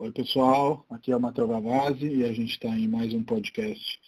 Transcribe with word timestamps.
Oi, 0.00 0.12
pessoal. 0.12 0.86
Aqui 0.90 1.10
é 1.10 1.16
o 1.16 1.20
Matheus 1.20 1.50
Gavazzi 1.50 2.06
e 2.06 2.24
a 2.24 2.32
gente 2.32 2.52
está 2.52 2.68
em 2.68 2.86
mais 2.86 3.12
um 3.12 3.24
podcast 3.24 4.00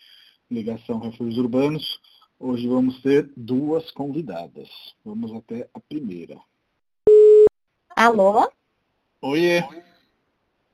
Ligação 0.49 1.01
Refúgios 1.01 1.37
Urbanos. 1.37 2.01
Hoje 2.39 2.69
vamos 2.69 3.03
ter 3.03 3.29
duas 3.37 3.91
convidadas. 3.91 4.69
Vamos 5.05 5.35
até 5.35 5.69
a 5.75 5.81
primeira. 5.81 6.39
Alô? 7.97 8.49
Oiê, 9.21 9.65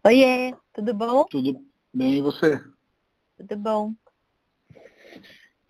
Oiê, 0.04 0.54
tudo 0.74 0.92
bom? 0.92 1.24
tudo 1.24 1.64
bem 1.94 2.18
e 2.18 2.20
você? 2.20 2.62
Tudo 3.38 3.56
bom. 3.56 3.94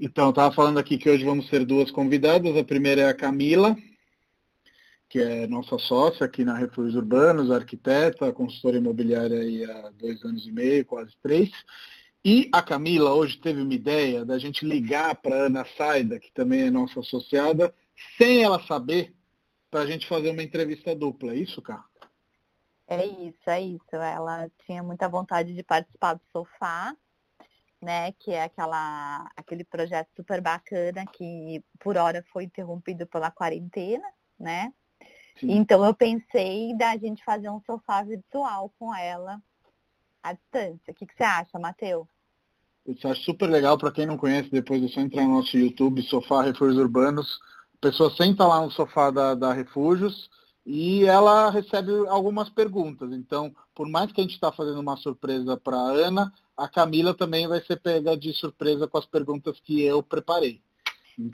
Então, 0.00 0.30
estava 0.30 0.52
falando 0.52 0.78
aqui 0.78 0.98
que 0.98 1.08
hoje 1.08 1.24
vamos 1.24 1.48
ter 1.48 1.64
duas 1.64 1.92
convidadas. 1.92 2.56
A 2.56 2.64
primeira 2.64 3.02
é 3.02 3.08
a 3.08 3.14
Camila, 3.14 3.76
que 5.08 5.20
é 5.20 5.46
nossa 5.46 5.78
sócia 5.78 6.26
aqui 6.26 6.44
na 6.44 6.56
Refúgios 6.56 6.94
Urbanos, 6.94 7.50
arquiteta, 7.50 8.32
consultora 8.32 8.76
imobiliária 8.76 9.40
aí 9.40 9.64
há 9.64 9.90
dois 9.90 10.24
anos 10.24 10.46
e 10.46 10.52
meio, 10.52 10.84
quase 10.84 11.16
três. 11.22 11.50
E 12.24 12.50
a 12.52 12.60
Camila 12.60 13.14
hoje 13.14 13.38
teve 13.38 13.62
uma 13.62 13.72
ideia 13.72 14.24
da 14.24 14.36
gente 14.36 14.66
ligar 14.66 15.14
para 15.14 15.36
a 15.36 15.46
Ana 15.46 15.64
Saida, 15.76 16.18
que 16.18 16.32
também 16.32 16.62
é 16.62 16.70
nossa 16.70 17.00
associada, 17.00 17.72
sem 18.18 18.42
ela 18.42 18.60
saber, 18.66 19.14
para 19.70 19.80
a 19.80 19.86
gente 19.86 20.08
fazer 20.08 20.30
uma 20.30 20.42
entrevista 20.42 20.94
dupla. 20.94 21.32
É 21.32 21.36
isso, 21.36 21.62
cara? 21.62 21.84
É 22.88 23.06
isso, 23.06 23.48
é 23.48 23.60
isso. 23.60 23.94
Ela 23.94 24.50
tinha 24.64 24.82
muita 24.82 25.08
vontade 25.08 25.54
de 25.54 25.62
participar 25.62 26.14
do 26.14 26.22
sofá, 26.32 26.96
né? 27.80 28.12
Que 28.12 28.32
é 28.32 28.44
aquela, 28.44 29.30
aquele 29.36 29.64
projeto 29.64 30.08
super 30.16 30.40
bacana 30.40 31.04
que 31.06 31.62
por 31.78 31.96
hora 31.96 32.24
foi 32.32 32.44
interrompido 32.44 33.06
pela 33.06 33.30
quarentena, 33.30 34.08
né? 34.38 34.72
Sim. 35.38 35.52
Então 35.52 35.84
eu 35.84 35.94
pensei 35.94 36.76
da 36.76 36.96
gente 36.96 37.24
fazer 37.24 37.50
um 37.50 37.60
sofá 37.60 38.02
virtual 38.02 38.72
com 38.78 38.94
ela 38.94 39.40
à 40.22 40.32
distância. 40.32 40.92
O 40.92 40.94
que, 40.94 41.06
que 41.06 41.14
você 41.14 41.22
acha, 41.22 41.58
Matheus? 41.58 42.06
Isso 42.86 43.06
eu 43.06 43.10
acho 43.10 43.22
super 43.22 43.48
legal 43.50 43.76
para 43.76 43.90
quem 43.90 44.06
não 44.06 44.16
conhece, 44.16 44.48
depois 44.48 44.82
é 44.82 44.88
só 44.88 45.00
entrar 45.00 45.24
no 45.24 45.36
nosso 45.36 45.56
YouTube, 45.58 46.02
Sofá 46.02 46.42
Refúgios 46.42 46.78
Urbanos. 46.78 47.38
A 47.74 47.78
pessoa 47.80 48.10
senta 48.14 48.46
lá 48.46 48.60
no 48.60 48.70
sofá 48.70 49.10
da, 49.10 49.34
da 49.34 49.52
Refúgios 49.52 50.30
e 50.64 51.04
ela 51.04 51.50
recebe 51.50 51.90
algumas 52.08 52.48
perguntas. 52.48 53.12
Então, 53.12 53.54
por 53.74 53.88
mais 53.88 54.12
que 54.12 54.20
a 54.20 54.24
gente 54.24 54.34
está 54.34 54.52
fazendo 54.52 54.80
uma 54.80 54.96
surpresa 54.96 55.56
para 55.56 55.76
a 55.76 55.90
Ana, 55.90 56.32
a 56.56 56.68
Camila 56.68 57.12
também 57.12 57.46
vai 57.46 57.60
ser 57.60 57.80
pega 57.80 58.16
de 58.16 58.32
surpresa 58.32 58.86
com 58.86 58.98
as 58.98 59.06
perguntas 59.06 59.60
que 59.60 59.82
eu 59.82 60.02
preparei. 60.02 60.60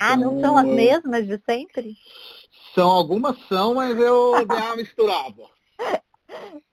ah, 0.01 0.17
não 0.17 0.39
Então, 0.39 0.41
são 0.41 0.57
as 0.57 0.67
mesmas 0.67 1.27
de 1.27 1.41
sempre? 1.49 1.97
São 2.75 2.91
algumas 2.91 3.39
são, 3.49 3.75
mas 3.75 3.99
eu 3.99 4.33
dei 4.47 4.59
uma 4.59 4.77
misturada. 4.77 5.43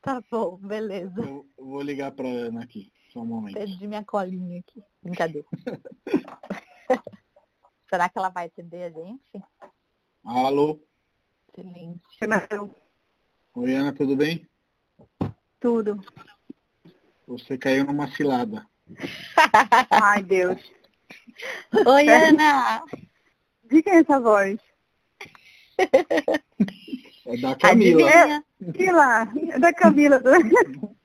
Tá 0.01 0.21
bom, 0.31 0.57
beleza. 0.57 1.21
Eu 1.21 1.45
eu 1.57 1.65
vou 1.65 1.81
ligar 1.81 2.11
para 2.11 2.27
Ana 2.27 2.63
aqui, 2.63 2.91
só 3.11 3.19
um 3.19 3.25
momento. 3.25 3.55
Perdi 3.55 3.85
minha 3.85 4.03
colinha 4.03 4.61
aqui. 4.61 4.81
Brincadeira. 5.03 5.45
Será 7.89 8.07
que 8.07 8.17
ela 8.17 8.29
vai 8.29 8.45
atender 8.45 8.83
a 8.83 8.89
gente? 8.89 9.43
Alô? 10.23 10.79
Silêncio. 11.53 12.75
Oi, 13.55 13.73
Ana, 13.73 13.91
tudo 13.91 14.15
bem? 14.15 14.47
Tudo. 15.59 15.99
Você 17.27 17.57
caiu 17.57 17.83
numa 17.85 18.07
cilada. 18.15 18.65
Ai, 19.89 20.23
Deus. 20.23 20.71
Oi, 21.85 22.07
Ana! 22.09 22.85
De 23.65 23.83
quem 23.83 23.93
é 23.93 23.99
essa 23.99 24.19
voz? 24.19 24.59
É 27.25 27.37
da 27.37 27.55
Camila. 27.55 28.09
Adivinha? 28.09 28.43
Lá, 28.91 29.31
é 29.49 29.59
da 29.59 29.73
Camila. 29.73 30.19
Do... 30.19 30.29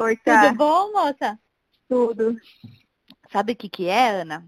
Oi, 0.00 0.16
Tudo 0.16 0.24
tá. 0.24 0.52
bom, 0.52 0.92
moça? 0.92 1.38
Tudo. 1.88 2.36
Sabe 3.32 3.52
o 3.52 3.56
que 3.56 3.68
que 3.68 3.88
é, 3.88 4.10
Ana? 4.10 4.46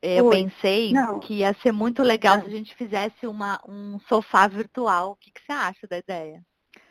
Eu 0.00 0.26
Oi. 0.26 0.36
pensei 0.44 0.92
Não. 0.92 1.18
que 1.18 1.34
ia 1.34 1.54
ser 1.62 1.72
muito 1.72 2.02
legal 2.02 2.40
se 2.40 2.46
a 2.46 2.50
gente 2.50 2.74
fizesse 2.74 3.26
uma, 3.26 3.60
um 3.66 3.98
sofá 4.08 4.46
virtual. 4.46 5.12
O 5.12 5.16
que, 5.16 5.30
que 5.30 5.40
você 5.44 5.52
acha 5.52 5.86
da 5.86 5.98
ideia? 5.98 6.42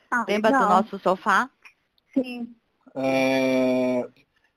Ah, 0.09 0.25
Lembra 0.27 0.51
do 0.51 0.57
legal. 0.59 0.69
nosso 0.69 0.99
sofá? 0.99 1.49
Sim. 2.13 2.55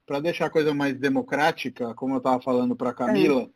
para 0.05 0.19
deixar 0.21 0.47
a 0.47 0.51
coisa 0.51 0.73
mais 0.73 0.97
democrática, 0.97 1.93
como 1.95 2.15
eu 2.15 2.19
estava 2.19 2.41
falando 2.41 2.75
para 2.75 2.91
a 2.91 2.93
Camila, 2.93 3.43
é, 3.43 3.49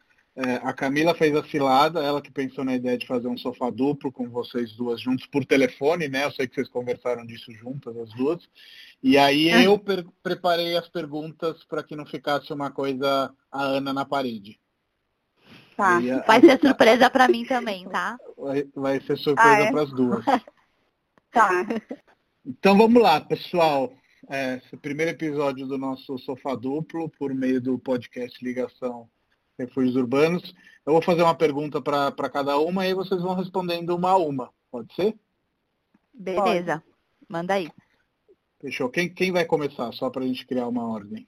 a 0.64 0.72
Camila 0.74 1.14
fez 1.14 1.36
a 1.36 1.44
cilada, 1.44 2.02
ela 2.02 2.22
que 2.22 2.32
pensou 2.32 2.64
na 2.64 2.74
ideia 2.76 2.98
de 2.98 3.06
fazer 3.06 3.28
um 3.28 3.38
sofá 3.38 3.70
duplo 3.70 4.12
com 4.12 4.30
vocês 4.30 4.72
duas 4.76 5.02
juntos 5.02 5.26
por 5.28 5.44
telefone, 5.46 6.08
né? 6.08 6.24
Eu 6.26 6.32
sei 6.32 6.48
que 6.48 6.56
vocês 6.56 6.70
conversaram 6.70 7.26
disso 7.26 7.52
juntas, 7.52 7.96
as 7.98 8.10
duas. 8.14 8.48
E 9.04 9.18
aí 9.18 9.50
Ah. 9.52 9.64
eu 9.64 9.78
preparei 10.24 10.78
as 10.78 10.88
perguntas 10.88 11.64
para 11.66 11.84
que 11.84 11.96
não 11.96 12.06
ficasse 12.06 12.52
uma 12.54 12.72
coisa 12.72 13.34
a 13.52 13.62
Ana 13.64 13.92
na 13.94 14.06
parede. 14.06 14.58
Tá. 15.76 16.02
E 16.02 16.12
a- 16.12 16.20
Vai 16.22 16.40
ser 16.40 16.60
surpresa 16.60 17.10
pra 17.10 17.28
mim 17.28 17.44
também, 17.46 17.88
tá? 17.90 18.18
vai, 18.38 18.64
vai 18.76 19.02
ser 19.02 19.18
surpresa 19.18 19.50
Ah, 19.58 19.62
é? 19.64 19.72
para 19.72 19.82
as 19.84 19.92
duas. 19.92 20.26
Tá. 21.34 21.66
Então 22.46 22.78
vamos 22.78 23.02
lá, 23.02 23.22
pessoal. 23.22 23.94
É, 24.30 24.56
esse 24.58 24.76
primeiro 24.76 25.12
episódio 25.12 25.66
do 25.66 25.78
nosso 25.78 26.18
Sofá 26.20 26.56
Duplo, 26.56 27.10
por 27.10 27.34
meio 27.34 27.62
do 27.62 27.80
podcast 27.80 28.44
Ligação 28.44 29.10
Refúgios 29.62 29.96
Urbanos. 29.96 30.54
Eu 30.86 30.94
vou 30.94 31.02
fazer 31.02 31.22
uma 31.24 31.36
pergunta 31.36 31.82
para 31.82 32.30
cada 32.30 32.58
uma 32.58 32.84
e 32.84 32.90
aí 32.90 32.94
vocês 32.94 33.22
vão 33.22 33.36
respondendo 33.36 33.96
uma 33.96 34.12
a 34.12 34.18
uma. 34.18 34.50
Pode 34.72 34.94
ser? 34.96 35.16
Beleza. 36.14 36.84
Manda 37.30 37.54
aí. 37.56 37.72
Fechou. 38.60 38.90
Quem, 38.90 39.08
quem 39.14 39.32
vai 39.32 39.46
começar? 39.46 39.92
Só 39.94 40.10
para 40.10 40.24
a 40.24 40.28
gente 40.28 40.46
criar 40.46 40.68
uma 40.68 40.86
ordem. 40.88 41.28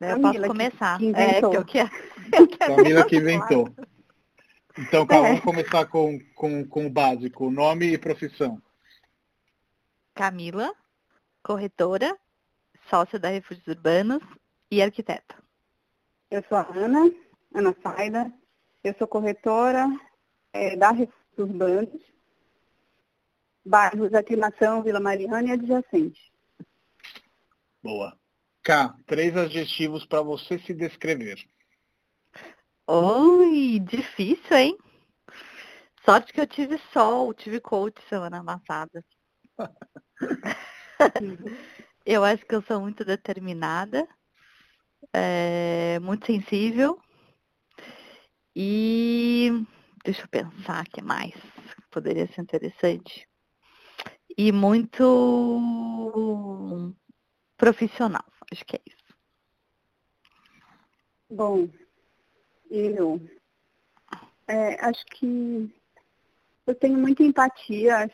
Eu 0.00 0.20
Camila, 0.20 0.32
posso 0.32 0.46
começar. 0.48 0.98
que 0.98 1.12
é, 1.14 1.40
que 1.40 1.44
eu 1.56 1.64
quero. 1.64 1.90
Eu 2.32 2.46
quero 2.48 2.76
Camila 2.76 3.04
que 3.06 3.16
inventou. 3.16 3.68
Então, 4.78 5.06
calma, 5.06 5.26
É. 5.26 5.30
vamos 5.30 5.44
começar 5.44 5.84
com, 5.86 6.18
com, 6.34 6.64
com 6.66 6.86
o 6.86 6.90
básico, 6.90 7.50
nome 7.50 7.92
e 7.92 7.98
profissão. 7.98 8.62
Camila, 10.14 10.72
corretora, 11.42 12.16
sócia 12.88 13.18
da 13.18 13.28
Refúgios 13.28 13.66
Urbanos 13.66 14.22
e 14.70 14.80
arquiteta. 14.80 15.34
Eu 16.30 16.42
sou 16.48 16.56
a 16.56 16.66
Ana, 16.74 17.10
Ana 17.54 17.74
Saida. 17.82 18.32
Eu 18.82 18.94
sou 18.94 19.06
corretora 19.06 19.86
é, 20.52 20.76
da 20.76 20.90
Recursos 20.90 21.38
Urbanos, 21.38 22.02
bairros 23.64 24.14
Aclimação, 24.14 24.82
Vila 24.82 25.00
Mariana 25.00 25.48
e 25.48 25.52
adjacente. 25.52 26.32
Boa. 27.82 28.18
K, 28.62 28.94
três 29.06 29.36
adjetivos 29.36 30.04
para 30.06 30.22
você 30.22 30.58
se 30.60 30.74
descrever. 30.74 31.38
Oi, 32.86 33.80
difícil, 33.80 34.56
hein? 34.56 34.78
Sorte 36.04 36.32
que 36.32 36.40
eu 36.40 36.46
tive 36.46 36.78
sol, 36.92 37.32
tive 37.34 37.60
coach 37.60 38.00
semana 38.08 38.42
passada. 38.44 39.04
eu 42.04 42.24
acho 42.24 42.44
que 42.44 42.54
eu 42.54 42.62
sou 42.62 42.80
muito 42.80 43.04
determinada, 43.04 44.06
é, 45.12 45.98
muito 46.00 46.26
sensível 46.26 47.00
e 48.54 49.50
deixa 50.04 50.22
eu 50.22 50.28
pensar 50.28 50.86
que 50.88 51.02
mais 51.02 51.34
poderia 51.90 52.26
ser 52.28 52.40
interessante. 52.42 53.28
E 54.36 54.52
muito 54.52 56.14
profissional, 57.56 58.24
acho 58.50 58.64
que 58.64 58.76
é 58.76 58.80
isso. 58.86 59.00
Bom, 61.30 61.68
eu 62.70 63.20
é, 64.48 64.84
acho 64.84 65.04
que 65.06 65.72
eu 66.66 66.74
tenho 66.74 66.98
muita 66.98 67.22
empatia, 67.22 68.10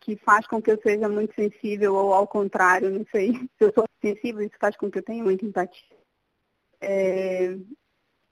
que 0.00 0.16
faz 0.16 0.46
com 0.46 0.62
que 0.62 0.70
eu 0.70 0.80
seja 0.80 1.08
muito 1.08 1.34
sensível, 1.34 1.94
ou 1.94 2.14
ao 2.14 2.26
contrário, 2.26 2.90
não 2.90 3.04
sei. 3.10 3.32
Se 3.58 3.64
eu 3.64 3.72
sou 3.72 3.84
sensível, 4.00 4.42
isso 4.42 4.56
faz 4.60 4.76
com 4.76 4.90
que 4.90 4.98
eu 4.98 5.02
tenha 5.02 5.24
muita 5.24 5.44
empatia. 5.44 5.96
É, 6.80 7.56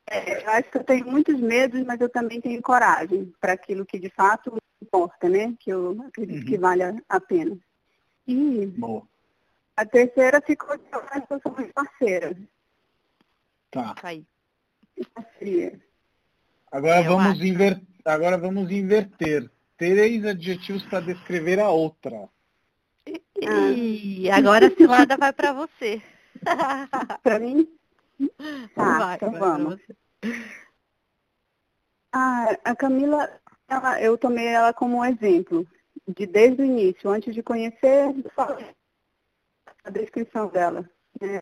é, 0.07 0.45
eu 0.45 0.51
acho 0.51 0.71
que 0.71 0.79
eu 0.79 0.85
tenho 0.85 1.07
muitos 1.07 1.41
medos, 1.41 1.83
mas 1.85 2.01
eu 2.01 2.09
também 2.09 2.41
tenho 2.41 2.61
coragem 2.63 3.33
para 3.41 3.53
aquilo 3.55 3.87
que 3.87 3.99
de 3.99 4.11
fato 4.11 4.57
importa, 4.83 5.29
né? 5.29 5.55
Que 5.59 5.71
eu 5.71 5.97
acredito 6.07 6.41
Uhum. 6.41 6.45
que 6.45 6.59
vale 6.59 6.83
a- 7.09 7.21
pena. 7.21 7.57
E 8.27 8.67
Boa. 8.67 9.03
a 9.77 9.85
terceira 9.87 10.41
ficou 10.41 10.79
que 10.79 10.95
eu 10.95 11.01
acho 11.11 11.27
que 11.27 11.33
eu 11.35 11.41
sou 11.41 11.53
muito 11.53 11.73
parceira. 11.73 12.37
Tá. 13.71 13.95
Aí. 14.03 14.25
Parceria. 15.15 15.81
Agora 16.71 17.01
Eu 17.03 17.17
vamos, 17.17 17.33
acho. 17.33 17.45
inver... 17.45 17.81
Agora 18.05 18.37
vamos 18.39 18.71
inverter. 18.71 19.51
Três 19.77 20.25
adjetivos 20.25 20.85
para 20.85 21.01
descrever 21.01 21.59
a 21.59 21.69
outra. 21.71 22.29
E 23.41 24.31
agora 24.31 24.69
a 24.69 24.71
cilada 24.71 25.17
vai 25.17 25.33
pra 25.33 25.53
você. 25.53 26.01
Para 27.23 27.39
mim? 27.39 27.69
Tá, 28.75 28.99
vai, 28.99 29.17
então 29.17 29.31
vai 29.31 29.41
pra 29.41 29.49
vamos. 29.57 29.81
Ah, 32.13 32.57
a 32.65 32.77
Camila, 32.77 33.29
ela- 33.69 34.01
eu 34.01 34.17
tomei 34.17 34.47
ela 34.47 34.73
como 34.73 34.99
um 34.99 35.05
exemplo. 35.05 35.67
de 36.07 36.27
desde 36.27 36.61
o 36.61 36.65
início, 36.67 37.09
antes 37.09 37.35
de 37.35 37.43
conhecer 37.43 38.15
a 39.83 39.89
descrição 39.91 40.49
dela. 40.49 40.89
Né? 41.19 41.41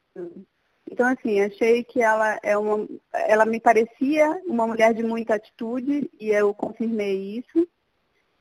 Então, 0.88 1.06
assim, 1.08 1.40
achei 1.40 1.82
que 1.82 2.00
ela 2.00 2.38
é 2.44 2.56
uma. 2.56 2.86
Ela 3.12 3.44
me 3.44 3.58
parecia 3.58 4.40
uma 4.46 4.64
mulher 4.66 4.94
de 4.94 5.02
muita 5.02 5.34
atitude 5.34 6.08
e 6.20 6.28
eu 6.28 6.54
confirmei 6.54 7.38
isso. 7.38 7.66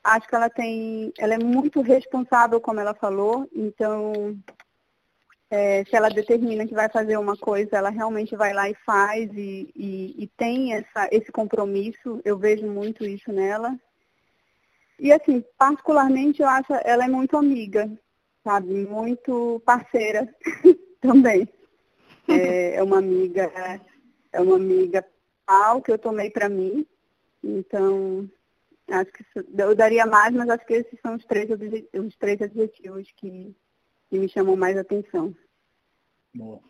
Acho 0.04 0.28
que 0.28 0.34
ela 0.34 0.48
tem. 0.50 1.12
Ela 1.18 1.34
é 1.34 1.38
muito 1.38 1.80
responsável, 1.80 2.60
como 2.60 2.78
ela 2.78 2.94
falou, 2.94 3.48
então 3.52 4.36
é, 5.54 5.84
se 5.84 5.94
ela 5.94 6.08
determina 6.08 6.66
que 6.66 6.72
vai 6.72 6.88
fazer 6.88 7.18
uma 7.18 7.36
coisa, 7.36 7.76
ela 7.76 7.90
realmente 7.90 8.34
vai 8.34 8.54
lá 8.54 8.70
e 8.70 8.74
faz 8.86 9.30
e, 9.34 9.70
e, 9.76 10.24
e, 10.24 10.26
tem 10.28 10.72
essa, 10.72 11.10
esse 11.12 11.30
compromisso. 11.30 12.22
Eu 12.24 12.38
vejo 12.38 12.66
muito 12.66 13.04
isso 13.04 13.30
nela. 13.30 13.78
E 14.98 15.12
assim, 15.12 15.44
particularmente 15.58 16.40
eu 16.40 16.48
acho 16.48 16.72
ela 16.84 17.04
é 17.04 17.08
muito 17.08 17.36
amiga, 17.36 17.86
sabe? 18.42 18.86
Muito 18.86 19.60
parceira 19.66 20.26
também. 21.02 21.46
É, 22.26 22.76
é, 22.76 22.82
uma 22.82 22.96
amiga, 22.96 23.52
é 24.32 24.40
uma 24.40 24.56
amiga 24.56 25.06
pau 25.44 25.82
que 25.82 25.92
eu 25.92 25.98
tomei 25.98 26.30
para 26.30 26.48
mim. 26.48 26.86
Então, 27.44 28.26
acho 28.88 29.12
que 29.12 29.24
eu 29.58 29.74
daria 29.74 30.06
mais, 30.06 30.32
mas 30.32 30.48
acho 30.48 30.64
que 30.64 30.72
esses 30.72 30.98
são 31.02 31.14
os 31.14 31.26
três, 31.26 31.50
os 31.92 32.16
três 32.16 32.40
adjetivos 32.40 33.06
que, 33.18 33.54
que 34.08 34.18
me 34.18 34.30
chamam 34.30 34.56
mais 34.56 34.78
atenção. 34.78 35.36
Boa. 36.34 36.60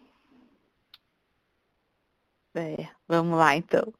É, 2.55 2.88
vamos 3.09 3.38
lá 3.38 3.56
então. 3.56 3.93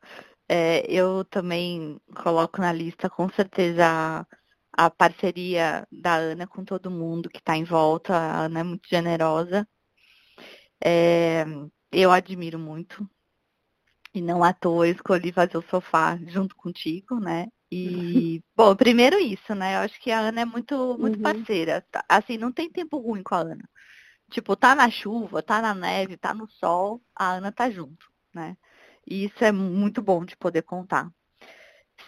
É, 0.49 0.85
eu 0.91 1.25
também 1.25 1.99
coloco 2.23 2.61
na 2.61 2.73
lista 2.73 3.09
com 3.09 3.29
certeza 3.31 3.87
a, 3.87 4.27
a 4.73 4.91
parceria 4.91 5.87
da 5.91 6.17
Ana 6.17 6.47
com 6.47 6.65
todo 6.65 6.91
mundo 6.91 7.31
que 7.31 7.39
está 7.39 7.57
em 7.57 7.65
volta. 7.65 8.15
A 8.15 8.41
Ana 8.43 8.61
é 8.61 8.63
muito 8.63 8.89
generosa. 8.89 9.67
É, 10.85 11.45
eu 11.91 12.11
admiro 12.11 12.59
muito. 12.59 13.09
E 14.15 14.21
não 14.21 14.45
à 14.45 14.53
toa 14.53 14.89
escolhi 14.89 15.33
fazer 15.33 15.57
o 15.57 15.63
sofá 15.63 16.19
junto 16.27 16.55
contigo, 16.55 17.19
né? 17.19 17.47
E, 17.71 18.43
bom, 18.55 18.77
primeiro 18.77 19.19
isso, 19.19 19.55
né? 19.55 19.77
Eu 19.77 19.81
acho 19.81 19.99
que 19.99 20.11
a 20.11 20.21
Ana 20.21 20.43
é 20.43 20.45
muito, 20.45 20.99
muito 20.99 21.17
uhum. 21.17 21.23
parceira. 21.23 21.83
Assim, 22.07 22.37
não 22.37 22.53
tem 22.53 22.71
tempo 22.71 22.99
ruim 22.99 23.23
com 23.23 23.35
a 23.35 23.39
Ana. 23.39 23.69
Tipo, 24.33 24.57
tá 24.57 24.75
na 24.75 24.91
chuva, 24.91 25.43
tá 25.43 25.61
na 25.61 25.75
neve, 25.75 26.17
tá 26.17 26.33
no 26.33 26.49
sol, 26.49 27.03
a 27.15 27.33
Ana 27.33 27.53
tá 27.53 27.71
junto, 27.71 28.11
né? 28.35 28.57
E 29.07 29.27
isso 29.27 29.45
é 29.45 29.53
muito 29.53 30.01
bom 30.01 30.25
de 30.25 30.35
poder 30.39 30.63
contar. 30.63 31.13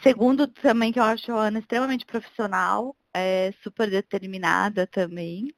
Segundo, 0.03 0.49
também 0.49 0.91
que 0.91 0.99
eu 0.99 1.05
acho 1.05 1.31
a 1.33 1.49
Ana 1.49 1.59
extremamente 1.59 2.07
profissional, 2.07 2.97
é 3.13 3.53
super 3.63 3.91
determinada 3.91 4.87
também. 4.87 5.55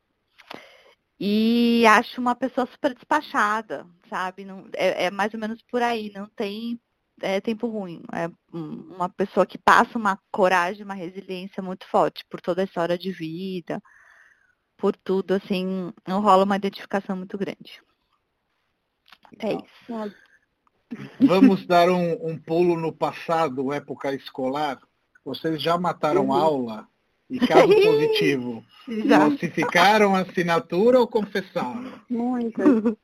E 1.20 1.86
acho 1.86 2.20
uma 2.20 2.34
pessoa 2.34 2.66
super 2.66 2.92
despachada, 2.94 3.86
sabe? 4.10 4.44
Não, 4.44 4.68
é, 4.74 5.04
é 5.04 5.10
mais 5.10 5.32
ou 5.34 5.40
menos 5.40 5.62
por 5.62 5.80
aí, 5.82 6.12
não 6.12 6.26
tem 6.28 6.80
é, 7.20 7.40
tempo 7.40 7.68
ruim. 7.68 8.02
É 8.12 8.28
uma 8.52 9.08
pessoa 9.08 9.46
que 9.46 9.56
passa 9.56 9.96
uma 9.96 10.18
coragem, 10.32 10.84
uma 10.84 10.94
resiliência 10.94 11.62
muito 11.62 11.86
forte 11.86 12.24
por 12.28 12.40
toda 12.40 12.60
a 12.62 12.64
história 12.64 12.98
de 12.98 13.12
vida, 13.12 13.80
por 14.76 14.96
tudo, 14.96 15.34
assim, 15.34 15.92
não 16.06 16.20
rola 16.20 16.44
uma 16.44 16.56
identificação 16.56 17.16
muito 17.16 17.36
grande. 17.38 17.80
É 19.38 19.54
isso. 19.54 20.14
Vamos 21.20 21.66
dar 21.66 21.88
um, 21.90 22.28
um 22.28 22.38
pulo 22.38 22.78
no 22.78 22.92
passado, 22.92 23.72
época 23.72 24.14
escolar. 24.14 24.78
Vocês 25.24 25.60
já 25.60 25.76
mataram 25.76 26.26
uhum. 26.26 26.32
aula? 26.32 26.88
E 27.28 27.40
caso 27.40 27.66
positivo, 27.82 28.64
já. 29.04 29.18
falsificaram 29.20 30.14
a 30.14 30.20
assinatura 30.20 31.00
ou 31.00 31.08
confessaram? 31.08 31.92
Muito. 32.08 32.96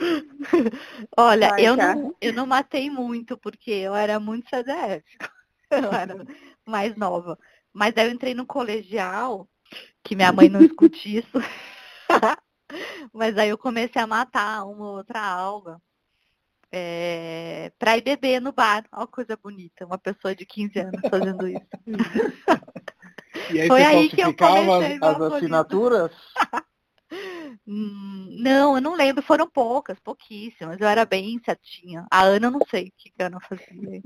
Olha, 1.16 1.50
Vai, 1.50 1.66
eu, 1.66 1.76
não, 1.76 2.16
eu 2.20 2.32
não 2.32 2.46
matei 2.46 2.90
muito, 2.90 3.38
porque 3.38 3.70
eu 3.70 3.94
era 3.94 4.18
muito 4.18 4.48
CDF. 4.48 5.04
Eu 5.70 5.92
era 5.92 6.26
mais 6.66 6.96
nova. 6.96 7.38
Mas 7.72 7.96
aí 7.96 8.08
eu 8.08 8.12
entrei 8.12 8.34
no 8.34 8.44
colegial 8.44 9.48
que 10.02 10.16
minha 10.16 10.32
mãe 10.32 10.48
não 10.48 10.60
escute 10.62 11.18
isso. 11.18 11.38
Mas 13.12 13.36
aí 13.36 13.48
eu 13.48 13.58
comecei 13.58 14.00
a 14.00 14.06
matar 14.06 14.64
uma 14.64 14.90
outra 14.90 15.20
alga 15.20 15.80
é, 16.72 17.72
para 17.78 17.96
ir 17.96 18.02
beber 18.02 18.40
no 18.40 18.52
bar. 18.52 18.84
Olha 18.92 19.06
coisa 19.06 19.36
bonita, 19.36 19.84
uma 19.84 19.98
pessoa 19.98 20.34
de 20.34 20.46
15 20.46 20.78
anos 20.78 21.00
fazendo 21.10 21.48
isso. 21.48 21.66
E 23.52 23.60
aí 23.60 23.68
Foi 23.68 23.82
aí 23.82 24.08
que 24.08 24.20
eu 24.20 24.34
comecei 24.34 24.98
as, 25.00 25.02
as 25.02 25.32
assinaturas? 25.32 26.12
Hum, 27.66 28.28
não, 28.38 28.76
eu 28.76 28.80
não 28.80 28.94
lembro, 28.94 29.20
foram 29.20 29.48
poucas, 29.48 29.98
pouquíssimas. 29.98 30.80
Eu 30.80 30.86
era 30.86 31.04
bem 31.04 31.40
certinha. 31.44 32.06
A 32.08 32.22
Ana, 32.22 32.46
eu 32.46 32.50
não 32.52 32.60
sei 32.70 32.84
o 32.84 32.92
que, 32.96 33.12
a 33.18 33.26
Ana 33.26 33.40
fazia. 33.40 34.02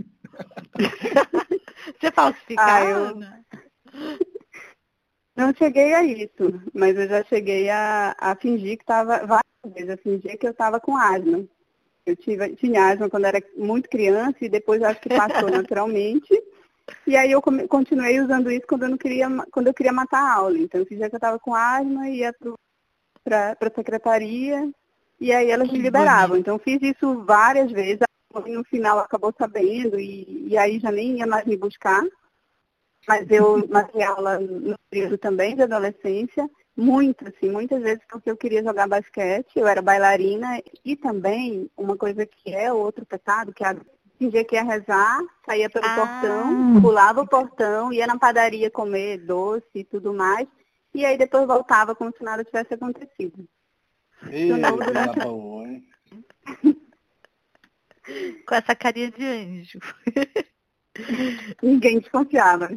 você 2.00 2.10
falsifica, 2.10 2.64
ah, 2.64 2.84
eu... 2.84 3.04
Ana? 3.08 3.44
Não 5.36 5.52
cheguei 5.52 5.92
a 5.94 6.04
isso, 6.04 6.62
mas 6.72 6.96
eu 6.96 7.08
já 7.08 7.24
cheguei 7.24 7.68
a, 7.68 8.14
a 8.18 8.36
fingir 8.36 8.76
que 8.76 8.84
estava, 8.84 9.18
várias 9.26 9.74
vezes, 9.74 9.90
a 9.90 9.96
fingir 9.96 10.38
que 10.38 10.46
eu 10.46 10.52
estava 10.52 10.78
com 10.78 10.96
asma. 10.96 11.44
Eu 12.06 12.14
tive, 12.14 12.54
tinha 12.56 12.90
asma 12.92 13.10
quando 13.10 13.24
era 13.24 13.42
muito 13.56 13.88
criança 13.88 14.36
e 14.42 14.48
depois 14.48 14.82
acho 14.82 15.00
que 15.00 15.08
passou 15.08 15.50
naturalmente. 15.50 16.28
E 17.06 17.16
aí 17.16 17.32
eu 17.32 17.42
continuei 17.42 18.20
usando 18.20 18.50
isso 18.50 18.66
quando 18.68 18.84
eu 18.84 18.90
não 18.90 18.98
queria, 18.98 19.26
quando 19.50 19.68
eu 19.68 19.74
queria 19.74 19.92
matar 19.92 20.20
a 20.20 20.34
aula. 20.34 20.58
Então 20.58 20.80
eu 20.80 20.86
fingia 20.86 21.08
que 21.08 21.14
eu 21.14 21.18
estava 21.18 21.38
com 21.38 21.54
asma 21.54 22.08
e 22.08 22.18
ia 22.18 22.34
para 23.24 23.56
a 23.58 23.74
secretaria 23.74 24.70
e 25.18 25.32
aí 25.32 25.50
elas 25.50 25.70
me 25.70 25.78
liberavam. 25.78 26.36
Então 26.36 26.58
fiz 26.58 26.80
isso 26.82 27.24
várias 27.24 27.72
vezes. 27.72 28.00
No 28.46 28.64
final 28.64 28.98
acabou 28.98 29.32
sabendo 29.36 29.98
e, 29.98 30.48
e 30.48 30.58
aí 30.58 30.78
já 30.78 30.92
nem 30.92 31.18
ia 31.18 31.26
mais 31.26 31.44
me 31.46 31.56
buscar. 31.56 32.04
Mas 33.06 33.30
eu 33.30 33.66
matei 33.68 34.02
aula 34.02 34.38
no 34.38 34.76
período 34.90 35.18
também 35.18 35.54
de 35.54 35.62
adolescência, 35.62 36.48
muito, 36.76 37.26
assim, 37.28 37.50
muitas 37.50 37.80
vezes 37.82 38.02
porque 38.10 38.30
eu 38.30 38.36
queria 38.36 38.62
jogar 38.62 38.88
basquete, 38.88 39.56
eu 39.56 39.66
era 39.66 39.80
bailarina, 39.80 40.60
e 40.84 40.96
também 40.96 41.70
uma 41.76 41.96
coisa 41.96 42.26
que 42.26 42.52
é 42.52 42.72
outro 42.72 43.06
pecado, 43.06 43.52
que 43.52 43.64
é 43.64 43.76
fingia 44.18 44.44
que 44.44 44.54
ia 44.56 44.62
rezar, 44.62 45.20
saía 45.44 45.70
pelo 45.70 45.86
ah. 45.86 45.94
portão, 45.94 46.80
pulava 46.80 47.20
o 47.20 47.28
portão, 47.28 47.92
ia 47.92 48.06
na 48.06 48.18
padaria 48.18 48.70
comer 48.70 49.18
doce 49.18 49.66
e 49.74 49.84
tudo 49.84 50.12
mais, 50.12 50.48
e 50.94 51.04
aí 51.04 51.18
depois 51.18 51.46
voltava 51.46 51.94
como 51.94 52.12
se 52.16 52.22
nada 52.22 52.44
tivesse 52.44 52.74
acontecido. 52.74 53.46
Ei, 54.30 54.50
é 54.50 55.24
boa, 55.24 55.68
hein? 55.68 55.86
Com 58.46 58.54
essa 58.54 58.74
carinha 58.74 59.10
de 59.10 59.24
anjo. 59.24 59.78
Ninguém 61.62 61.98
desconfiava. 61.98 62.70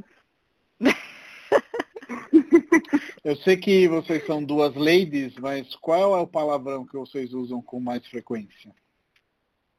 Eu 3.23 3.35
sei 3.37 3.57
que 3.57 3.87
vocês 3.87 4.25
são 4.25 4.43
duas 4.43 4.75
ladies, 4.75 5.35
mas 5.35 5.75
qual 5.75 6.17
é 6.17 6.21
o 6.21 6.27
palavrão 6.27 6.85
que 6.85 6.97
vocês 6.97 7.33
usam 7.33 7.61
com 7.61 7.79
mais 7.79 8.05
frequência? 8.07 8.73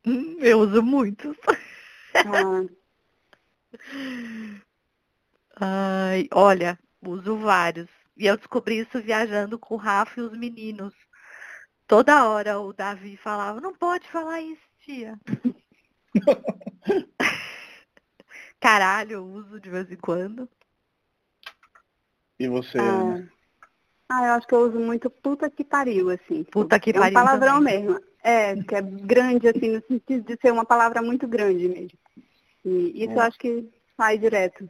Hum, 0.07 0.37
eu 0.40 0.61
uso 0.61 0.83
muito. 0.83 1.37
Ah. 2.14 2.64
Ai, 5.61 6.28
olha, 6.33 6.78
uso 7.02 7.37
vários. 7.37 7.88
E 8.17 8.26
eu 8.26 8.37
descobri 8.37 8.78
isso 8.81 9.00
viajando 9.00 9.59
com 9.59 9.75
o 9.75 9.78
Rafa 9.78 10.21
e 10.21 10.23
os 10.23 10.37
meninos. 10.37 10.95
Toda 11.87 12.28
hora 12.28 12.61
o 12.61 12.73
Davi 12.73 13.17
falava, 13.17 13.61
não 13.61 13.75
pode 13.75 14.07
falar 14.09 14.40
isso, 14.40 14.62
tia. 14.85 15.19
Caralho, 18.61 19.12
eu 19.12 19.25
uso 19.25 19.61
de 19.61 19.71
vez 19.71 19.90
em 19.90 19.97
quando. 19.97 20.49
E 22.38 22.49
você, 22.49 22.78
ah. 22.78 23.23
Ah, 24.09 24.26
eu 24.26 24.33
acho 24.33 24.47
que 24.47 24.54
eu 24.54 24.61
uso 24.61 24.80
muito 24.80 25.11
puta 25.11 25.50
que 25.50 25.62
pariu, 25.62 26.09
assim. 26.09 26.42
Puta 26.45 26.80
que 26.80 26.90
é 26.90 26.92
pariu. 26.95 27.07
É 27.07 27.11
um 27.11 27.12
palavrão 27.12 27.59
também. 27.59 27.85
mesmo. 27.85 28.00
É, 28.23 28.57
que 28.62 28.75
é 28.75 28.80
grande, 28.83 29.49
assim, 29.49 29.68
no 29.68 29.83
sentido 29.87 30.25
de 30.25 30.40
ser 30.40 30.50
uma 30.50 30.64
palavra 30.64 31.02
muito 31.02 31.28
grande 31.28 31.68
mesmo. 31.68 31.99
E 32.64 33.04
isso 33.04 33.12
é. 33.12 33.16
eu 33.16 33.21
acho 33.21 33.38
que 33.38 33.71
sai 33.97 34.18
direto. 34.18 34.68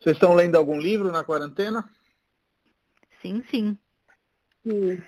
Vocês 0.00 0.16
estão 0.16 0.34
lendo 0.34 0.56
algum 0.56 0.80
livro 0.80 1.12
na 1.12 1.22
quarentena? 1.22 1.88
Sim, 3.20 3.44
sim. 3.50 3.78
sim. 4.64 5.02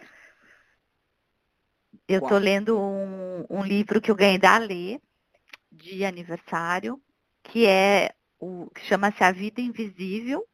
Eu 2.07 2.21
estou 2.21 2.39
lendo 2.39 2.79
um, 2.79 3.47
um, 3.49 3.65
livro 3.65 4.01
que 4.01 4.11
eu 4.11 4.15
ganhei 4.15 4.39
da 4.39 4.59
Lê, 4.59 5.01
de 5.73 6.05
aniversário, 6.05 7.03
que 7.43 7.67
é 7.67 8.15
o 8.39 8.71
que 8.71 8.83
chama-se 8.83 9.25
A 9.25 9.33
Vida 9.33 9.61
Invisível, 9.61 10.47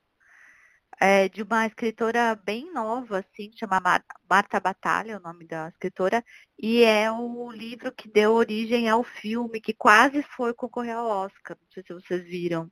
é, 1.00 1.28
de 1.28 1.42
uma 1.42 1.66
escritora 1.66 2.35
bem 2.45 2.73
nova, 2.73 3.21
assim, 3.21 3.50
chama 3.57 3.80
Marta 4.28 4.61
Batalha, 4.61 5.12
é 5.12 5.16
o 5.16 5.21
nome 5.21 5.47
da 5.47 5.69
escritora, 5.69 6.23
e 6.59 6.83
é 6.85 7.11
o 7.11 7.50
livro 7.50 7.90
que 7.92 8.09
deu 8.09 8.33
origem 8.33 8.88
ao 8.88 9.02
filme, 9.02 9.61
que 9.61 9.73
quase 9.73 10.23
foi 10.23 10.52
concorrer 10.54 10.95
ao 10.97 11.07
Oscar. 11.09 11.57
Não 11.61 11.69
sei 11.73 11.83
se 11.83 11.95
vocês 11.95 12.23
viram. 12.25 12.71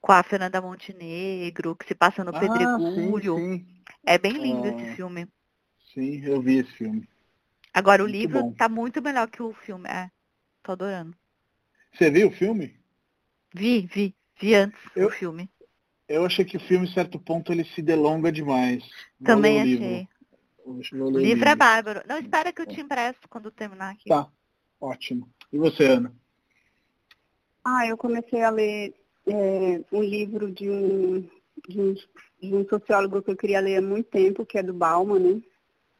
com 0.00 0.12
a 0.12 0.22
Fernanda 0.22 0.60
Montenegro, 0.60 1.74
que 1.74 1.86
se 1.86 1.94
passa 1.94 2.22
no 2.22 2.36
Ah, 2.36 2.38
Pedregulho. 2.38 3.36
sim, 3.38 3.58
sim. 3.58 3.82
É 4.06 4.18
bem 4.18 4.32
lindo 4.34 4.68
Ah. 4.68 4.70
esse 4.70 4.94
filme. 4.96 5.26
Sim, 5.94 6.22
eu 6.26 6.42
vi 6.42 6.58
esse 6.58 6.70
filme. 6.72 7.08
Agora 7.72 8.02
o 8.02 8.06
Muito 8.06 8.16
livro 8.18 8.42
bom. 8.42 8.52
tá 8.52 8.68
muito 8.68 9.00
melhor 9.00 9.26
que 9.30 9.42
o 9.42 9.54
filme. 9.54 9.88
É, 9.88 10.10
tô 10.62 10.72
adorando. 10.72 11.16
Você 11.94 12.10
viu 12.10 12.28
o 12.28 12.32
filme? 12.32 12.78
Vi, 13.54 13.86
vi, 13.86 14.14
vi 14.38 14.54
antes 14.54 14.78
Eu- 14.94 15.08
o 15.08 15.10
filme. 15.10 15.48
Eu 16.08 16.24
achei 16.26 16.44
que 16.44 16.56
o 16.56 16.60
filme, 16.60 16.86
em 16.86 16.92
certo 16.92 17.18
ponto, 17.18 17.52
ele 17.52 17.64
se 17.64 17.80
delonga 17.80 18.30
demais. 18.30 18.84
Também 19.24 19.60
achei. 19.60 19.76
livro. 19.76 20.08
Vou- 20.64 20.74
vou 20.92 21.08
O 21.08 21.10
ler 21.10 21.20
o 21.20 21.24
livro 21.24 21.48
é 21.48 21.54
bárbaro. 21.54 22.02
Não, 22.06 22.18
espera 22.18 22.52
que 22.52 22.62
eu 22.62 22.66
te 22.66 22.80
empresto 22.80 23.28
quando 23.28 23.50
terminar 23.50 23.92
aqui. 23.92 24.08
Tá, 24.08 24.28
ótimo. 24.80 25.28
E 25.52 25.58
você, 25.58 25.84
Ana? 25.84 26.14
Ah, 27.64 27.86
eu 27.86 27.96
comecei 27.96 28.42
a 28.42 28.50
ler 28.50 28.94
é, 29.26 29.80
um 29.90 30.02
livro 30.02 30.50
de 30.52 30.68
um, 30.68 31.20
de, 31.66 31.80
um, 31.80 31.94
de 31.94 32.54
um 32.54 32.68
sociólogo 32.68 33.22
que 33.22 33.30
eu 33.30 33.36
queria 33.36 33.60
ler 33.60 33.76
há 33.76 33.82
muito 33.82 34.10
tempo, 34.10 34.44
que 34.44 34.58
é 34.58 34.62
do 34.62 34.74
Bauman, 34.74 35.18
né? 35.18 35.42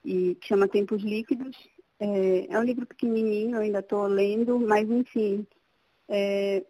E 0.04 0.34
que 0.34 0.48
chama 0.48 0.68
Tempos 0.68 1.02
Líquidos. 1.02 1.56
É, 1.98 2.46
é 2.50 2.58
um 2.58 2.62
livro 2.64 2.84
pequenininho, 2.86 3.56
eu 3.56 3.60
ainda 3.62 3.78
estou 3.78 4.06
lendo, 4.06 4.60
mas 4.60 4.90
enfim. 4.90 5.46
é, 6.08 6.62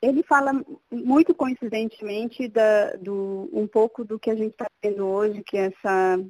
ele 0.00 0.22
fala 0.22 0.52
muito 0.90 1.34
coincidentemente 1.34 2.48
da, 2.48 2.92
do, 2.96 3.48
um 3.52 3.66
pouco 3.66 4.04
do 4.04 4.18
que 4.18 4.30
a 4.30 4.34
gente 4.34 4.52
está 4.52 4.66
vendo 4.82 5.06
hoje, 5.06 5.42
que 5.42 5.56
essa, 5.56 6.20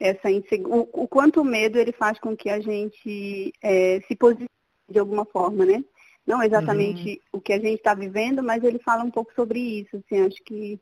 essa 0.00 0.28
o, 0.66 1.02
o 1.02 1.08
quanto 1.08 1.42
o 1.42 1.44
medo 1.44 1.78
ele 1.78 1.92
faz 1.92 2.18
com 2.18 2.36
que 2.36 2.48
a 2.48 2.60
gente 2.60 3.52
é, 3.62 4.00
se 4.02 4.16
posicione 4.16 4.48
de 4.88 4.98
alguma 4.98 5.24
forma, 5.26 5.66
né? 5.66 5.84
Não 6.26 6.42
exatamente 6.42 7.20
o 7.32 7.40
que 7.40 7.52
a 7.52 7.58
gente 7.58 7.76
está 7.76 7.94
vivendo, 7.94 8.42
mas 8.42 8.62
ele 8.62 8.78
fala 8.78 9.02
um 9.02 9.10
pouco 9.10 9.32
sobre 9.34 9.58
isso. 9.58 9.96
Assim, 9.96 10.20
acho 10.20 10.42
que 10.44 10.78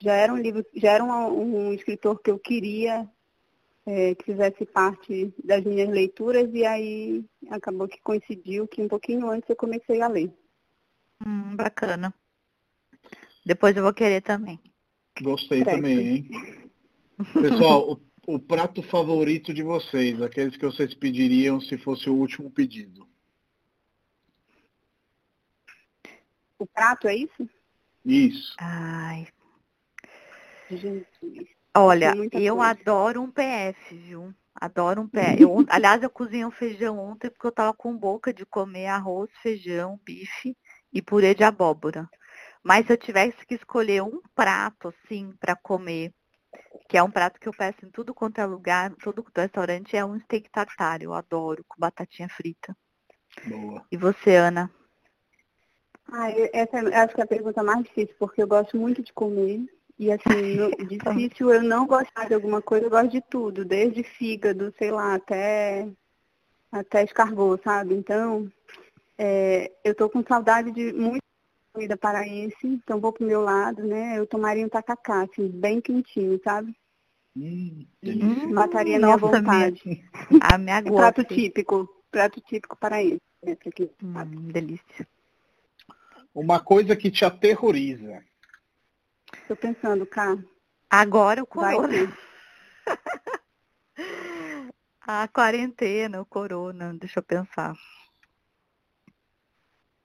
já 0.00 0.14
era 0.14 0.32
um 0.32 0.38
livro, 0.38 0.64
já 0.74 0.92
era 0.92 1.04
um, 1.04 1.68
um 1.68 1.72
escritor 1.74 2.20
que 2.22 2.30
eu 2.30 2.38
queria 2.38 3.06
é, 3.84 4.14
que 4.14 4.24
fizesse 4.24 4.66
parte 4.66 5.32
das 5.42 5.64
minhas 5.64 5.88
leituras 5.88 6.48
e 6.52 6.64
aí 6.64 7.24
acabou 7.50 7.88
que 7.88 8.00
coincidiu 8.02 8.68
que 8.68 8.82
um 8.82 8.88
pouquinho 8.88 9.30
antes 9.30 9.48
eu 9.48 9.56
comecei 9.56 10.02
a 10.02 10.08
ler. 10.08 10.30
Hum, 11.24 11.56
bacana. 11.56 12.14
Depois 13.44 13.76
eu 13.76 13.82
vou 13.82 13.94
querer 13.94 14.20
também. 14.20 14.60
Gostei 15.20 15.64
Certo. 15.64 15.76
também, 15.76 15.98
hein? 15.98 16.30
Pessoal, 17.32 17.92
o, 17.92 18.34
o 18.34 18.38
prato 18.38 18.82
favorito 18.82 19.52
de 19.52 19.62
vocês, 19.62 20.20
aqueles 20.22 20.56
que 20.56 20.64
vocês 20.64 20.94
pediriam 20.94 21.60
se 21.60 21.76
fosse 21.78 22.08
o 22.08 22.14
último 22.14 22.50
pedido. 22.50 23.08
O 26.58 26.66
prato 26.66 27.08
é 27.08 27.16
isso? 27.16 27.48
Isso. 28.04 28.54
Ai. 28.58 29.28
Jesus. 30.70 31.06
Olha, 31.74 32.14
eu 32.32 32.56
coisa. 32.56 32.70
adoro 32.70 33.22
um 33.22 33.30
PF, 33.30 33.96
viu? 33.96 34.34
Adoro 34.54 35.02
um 35.02 35.08
PF. 35.08 35.38
Eu, 35.42 35.64
aliás, 35.68 36.02
eu 36.02 36.10
cozinhei 36.10 36.44
um 36.44 36.50
feijão 36.50 36.98
ontem 36.98 37.30
porque 37.30 37.46
eu 37.46 37.52
tava 37.52 37.72
com 37.72 37.96
boca 37.96 38.34
de 38.34 38.44
comer 38.44 38.86
arroz, 38.86 39.30
feijão, 39.40 40.00
bife 40.04 40.56
e 40.92 41.02
purê 41.02 41.34
de 41.34 41.44
abóbora. 41.44 42.08
Mas 42.62 42.86
se 42.86 42.92
eu 42.92 42.96
tivesse 42.96 43.46
que 43.46 43.54
escolher 43.54 44.02
um 44.02 44.20
prato, 44.34 44.88
assim, 44.88 45.32
para 45.40 45.56
comer, 45.56 46.12
que 46.88 46.96
é 46.96 47.02
um 47.02 47.10
prato 47.10 47.38
que 47.40 47.48
eu 47.48 47.52
peço 47.52 47.84
em 47.84 47.90
tudo 47.90 48.14
quanto 48.14 48.40
é 48.40 48.46
lugar, 48.46 48.92
todo 49.02 49.24
restaurante, 49.34 49.96
é 49.96 50.04
um 50.04 50.18
steak 50.20 50.50
tartar. 50.50 51.02
Eu 51.02 51.14
adoro, 51.14 51.64
com 51.68 51.78
batatinha 51.78 52.28
frita. 52.28 52.76
Boa. 53.46 53.84
E 53.90 53.96
você, 53.96 54.36
Ana? 54.36 54.70
Ah, 56.10 56.30
eu- 56.30 56.48
essa 56.52 56.78
é, 56.78 56.96
acho 56.96 57.14
que 57.14 57.20
é 57.20 57.24
a 57.24 57.28
pergunta 57.28 57.62
mais 57.62 57.84
difícil, 57.84 58.14
porque 58.18 58.42
eu 58.42 58.48
gosto 58.48 58.76
muito 58.76 59.02
de 59.02 59.12
comer. 59.12 59.60
E 59.98 60.10
assim, 60.10 60.54
no- 60.54 60.70
difícil 61.28 61.52
eu 61.52 61.62
não 61.62 61.86
gostar 61.86 62.28
de 62.28 62.34
alguma 62.34 62.62
coisa, 62.62 62.86
eu 62.86 62.90
gosto 62.90 63.10
de 63.10 63.20
tudo, 63.20 63.64
desde 63.64 64.02
fígado, 64.02 64.72
sei 64.78 64.90
lá, 64.90 65.14
até, 65.14 65.86
até 66.72 67.02
escargot, 67.04 67.62
sabe? 67.62 67.94
Então, 67.94 68.50
é, 69.18 69.72
eu 69.84 69.94
tô 69.94 70.08
com 70.08 70.22
saudade 70.22 70.70
de 70.70 70.92
muita 70.92 71.18
comida 71.72 71.96
paraense, 71.96 72.56
então 72.66 73.00
vou 73.00 73.12
pro 73.12 73.26
meu 73.26 73.40
lado, 73.42 73.84
né? 73.84 74.18
Eu 74.18 74.26
tomaria 74.26 74.64
um 74.64 74.68
tacacá, 74.68 75.22
assim, 75.22 75.48
bem 75.48 75.80
quentinho, 75.80 76.40
sabe? 76.42 76.74
Hum, 77.36 77.86
delícia. 78.02 78.48
mataria 78.54 78.96
a 78.96 79.00
minha 79.00 79.16
vontade. 79.16 79.80
A 80.42 80.58
minha 80.58 80.78
É 80.78 80.90
prato 80.90 81.24
típico, 81.24 81.88
prato 82.10 82.40
típico 82.40 82.76
paraense. 82.76 83.20
né. 83.42 83.56
Hum, 84.02 84.48
delícia. 84.52 85.06
Uma 86.34 86.60
coisa 86.60 86.96
que 86.96 87.10
te 87.10 87.24
aterroriza. 87.24 88.22
Tô 89.46 89.56
pensando, 89.56 90.06
cá, 90.06 90.36
Agora 90.90 91.42
o 91.42 91.46
corona. 91.46 91.88
A 95.00 95.26
quarentena, 95.28 96.20
o 96.20 96.26
corona, 96.26 96.94
deixa 96.94 97.18
eu 97.20 97.22
pensar. 97.22 97.74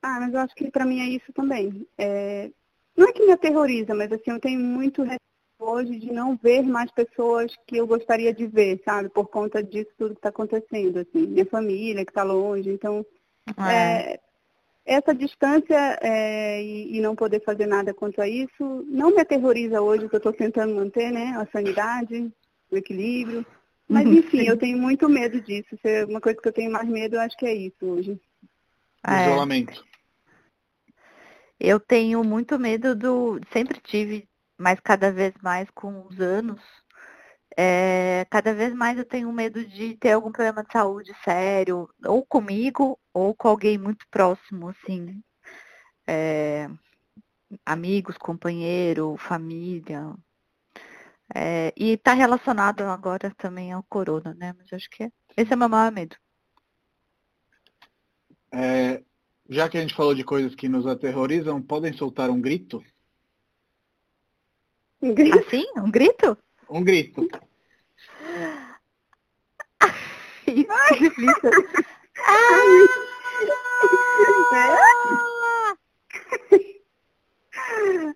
Ah, 0.06 0.20
mas 0.20 0.34
eu 0.34 0.40
acho 0.42 0.54
que 0.54 0.70
pra 0.70 0.86
mim 0.86 1.00
é 1.00 1.06
isso 1.08 1.32
também. 1.34 1.88
É, 1.98 2.52
Não 2.96 3.08
é 3.08 3.14
que 3.14 3.26
me 3.26 3.32
aterroriza, 3.32 3.96
mas 3.96 4.12
assim, 4.12 4.32
eu 4.32 4.40
tenho 4.40 4.60
muito 4.60 5.02
receio 5.02 5.20
hoje 5.58 5.98
de 5.98 6.12
não 6.12 6.36
ver 6.36 6.62
mais 6.62 6.92
pessoas 6.92 7.56
que 7.66 7.78
eu 7.78 7.88
gostaria 7.88 8.34
de 8.34 8.46
ver, 8.46 8.82
sabe? 8.84 9.08
Por 9.08 9.28
conta 9.30 9.64
disso 9.64 9.90
tudo 9.98 10.14
que 10.14 10.20
está 10.20 10.28
acontecendo, 10.30 11.00
assim. 11.00 11.26
Minha 11.26 11.46
família 11.46 12.04
que 12.06 12.12
está 12.12 12.22
longe. 12.22 12.70
Então, 12.70 13.06
É. 13.58 14.14
é, 14.14 14.20
essa 14.86 15.16
distância 15.16 15.98
é, 16.02 16.62
e, 16.62 16.98
e 16.98 17.02
não 17.02 17.16
poder 17.16 17.42
fazer 17.42 17.66
nada 17.66 17.94
quanto 17.94 18.22
a 18.22 18.28
isso 18.28 18.86
não 18.90 19.10
me 19.12 19.22
aterroriza 19.22 19.82
hoje, 19.82 20.10
que 20.10 20.16
eu 20.16 20.18
estou 20.18 20.34
tentando 20.34 20.76
manter, 20.76 21.12
né? 21.12 21.34
A 21.38 21.46
sanidade, 21.50 22.30
o 22.70 22.76
equilíbrio. 22.76 23.46
Mas, 23.88 24.06
Uhum, 24.06 24.14
enfim, 24.16 24.40
sim. 24.40 24.48
eu 24.50 24.58
tenho 24.58 24.78
muito 24.78 25.08
medo 25.08 25.40
disso. 25.40 25.78
Se 25.82 25.88
é 25.88 26.06
uma 26.06 26.20
coisa 26.20 26.42
que 26.42 26.48
eu 26.50 26.54
tenho 26.54 26.72
mais 26.72 26.88
medo, 26.90 27.16
eu 27.16 27.22
acho 27.22 27.38
que 27.38 27.46
é 27.46 27.54
isso 27.54 27.86
hoje. 27.86 28.20
É. 29.08 29.22
Isolamento. 29.28 29.86
Eu 31.60 31.80
tenho 31.80 32.24
muito 32.24 32.60
medo 32.60 32.96
do. 32.96 33.40
Sempre 33.52 33.80
tive, 33.82 34.28
mas 34.58 34.80
cada 34.80 35.12
vez 35.12 35.34
mais 35.42 35.70
com 35.72 36.06
os 36.08 36.20
anos. 36.20 36.62
é, 37.58 38.26
cada 38.32 38.54
vez 38.54 38.74
mais 38.74 38.98
eu 38.98 39.06
tenho 39.06 39.32
medo 39.32 39.66
de 39.66 39.96
ter 39.98 40.12
algum 40.14 40.32
problema 40.32 40.64
de 40.64 40.72
saúde 40.74 41.14
sério, 41.24 41.90
ou 42.06 42.26
comigo, 42.26 43.00
ou 43.14 43.36
com 43.36 43.48
alguém 43.50 43.78
muito 43.78 44.06
próximo, 44.10 44.70
assim. 44.70 45.22
É, 46.08 46.70
amigos, 47.66 48.18
companheiro, 48.18 49.18
família. 49.18 50.16
É, 51.36 51.74
e 51.78 51.92
está 51.94 52.14
relacionado 52.14 52.82
agora 52.84 53.34
também 53.38 53.72
ao 53.72 53.84
corona, 53.84 54.34
né? 54.36 54.54
Mas 54.58 54.72
acho 54.74 54.90
que 54.90 55.04
é- 55.04 55.12
esse 55.38 55.52
é 55.54 55.56
o 55.56 55.60
meu 55.60 55.70
maior 55.70 55.92
medo. 55.92 56.16
É, 58.52 59.04
já 59.50 59.70
que 59.70 59.78
a 59.78 59.82
gente 59.82 59.94
falou 59.96 60.16
de 60.16 60.24
coisas 60.24 60.56
que 60.56 60.68
nos 60.68 60.86
aterrorizam, 60.88 61.62
podem 61.62 61.94
soltar 61.94 62.30
um 62.30 62.40
grito? 62.42 62.84
Assim? 65.40 65.66
Um 65.78 65.92
grito? 65.92 66.38
Um 66.70 66.84
grito. 66.84 67.28
Isso, 70.48 70.68
que 70.88 71.00
difícil. 71.00 71.52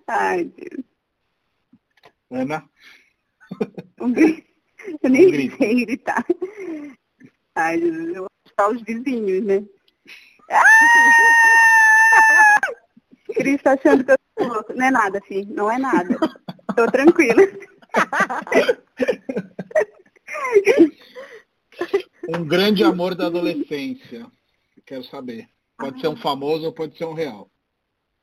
Ai, 0.07 0.45
Deus. 0.45 0.85
Ana? 2.31 2.69
Um 3.99 4.13
grito. 4.13 4.47
Eu 5.03 5.09
nem 5.09 5.27
Um 5.27 5.31
grito. 5.31 5.57
sei 5.57 5.85
gritar. 5.85 6.25
Ai, 7.55 7.79
Jesus, 7.79 8.07
eu 8.15 8.21
vou 8.21 8.29
assustar 8.45 8.71
os 8.71 8.81
vizinhos, 8.83 9.43
né? 9.43 9.65
Cris 13.35 13.61
tá 13.61 13.73
achando 13.73 14.03
que 14.03 14.11
eu 14.11 14.17
tô 14.35 14.45
louca. 14.45 14.73
Não 14.73 14.85
é 14.85 14.91
nada, 14.91 15.21
filho. 15.21 15.53
Não 15.53 15.71
é 15.71 15.77
nada. 15.77 16.17
Tô 16.75 16.91
tranquila. 16.91 17.43
Um 22.29 22.45
grande 22.45 22.83
amor 22.83 23.15
da 23.15 23.27
adolescência. 23.27 24.29
Quero 24.85 25.03
saber. 25.05 25.47
Pode 25.77 26.01
ser 26.01 26.07
um 26.07 26.17
famoso 26.17 26.65
ou 26.65 26.73
pode 26.73 26.97
ser 26.97 27.05
um 27.05 27.13
real. 27.13 27.49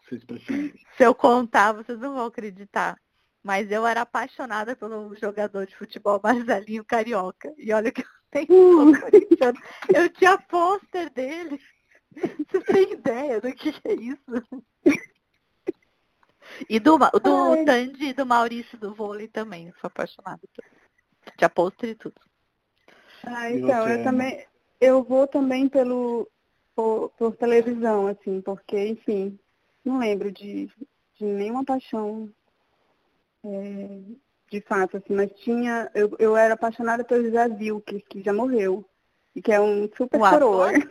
Vocês 0.03 0.23
preferem. 0.25 0.75
Se 0.97 1.05
eu 1.05 1.15
contar, 1.15 1.73
vocês 1.73 1.99
não 1.99 2.15
vão 2.15 2.27
acreditar. 2.27 2.99
Mas 3.43 3.71
eu 3.71 3.87
era 3.87 4.03
apaixonada 4.03 4.77
pelo 4.77 5.15
jogador 5.15 5.67
de 5.67 5.77
futebol 5.77 6.21
Marcelinho 6.23 6.85
Carioca. 6.85 7.53
E 7.57 7.73
olha 7.73 7.91
que 7.91 8.03
eu 8.03 8.07
tenho 8.31 8.47
sou 8.49 9.01
corintiana. 9.01 9.61
Eu 9.95 10.09
tinha 10.11 10.39
pôster 10.39 11.11
dele. 11.11 11.59
Você 12.51 12.61
tem 12.61 12.93
ideia 12.93 13.41
do 13.41 13.53
que 13.53 13.75
é 13.85 13.95
isso? 13.95 14.65
E 16.69 16.79
do, 16.79 16.99
do 16.99 17.53
Ai. 17.53 17.65
Tandy 17.65 18.07
e 18.07 18.15
do 18.15 18.27
Maurício 18.27 18.79
do 18.79 18.95
vôlei 18.95 19.29
também. 19.29 19.69
Eu 19.69 19.75
sou 19.81 19.89
apaixonada. 19.89 20.41
Tinha 21.37 21.49
pôster 21.49 21.91
e 21.91 21.95
tudo. 21.95 22.21
Ah, 23.25 23.51
então, 23.51 23.89
eu 23.89 24.05
também. 24.05 24.47
Eu 24.81 25.03
vou 25.03 25.27
também 25.27 25.69
pelo 25.69 26.29
por, 26.75 27.11
por 27.11 27.37
televisão, 27.37 28.09
assim, 28.09 28.41
porque, 28.41 28.89
enfim, 28.89 29.39
não 29.85 29.99
lembro 29.99 30.31
de, 30.31 30.69
de 31.17 31.25
nenhuma 31.25 31.65
paixão 31.65 32.31
é, 33.45 34.01
de 34.51 34.61
fato, 34.61 34.97
assim, 34.97 35.15
mas 35.15 35.33
tinha. 35.41 35.91
Eu, 35.95 36.15
eu 36.19 36.37
era 36.37 36.55
apaixonada 36.55 37.05
pelo 37.05 37.25
José 37.25 37.47
Wilker, 37.47 38.05
que 38.09 38.23
já 38.23 38.33
morreu. 38.33 38.85
E 39.35 39.43
que 39.43 39.53
é 39.53 39.61
um 39.61 39.89
super 39.97 40.21
o 40.21 40.31
coroa. 40.31 40.71
Ator? 40.71 40.91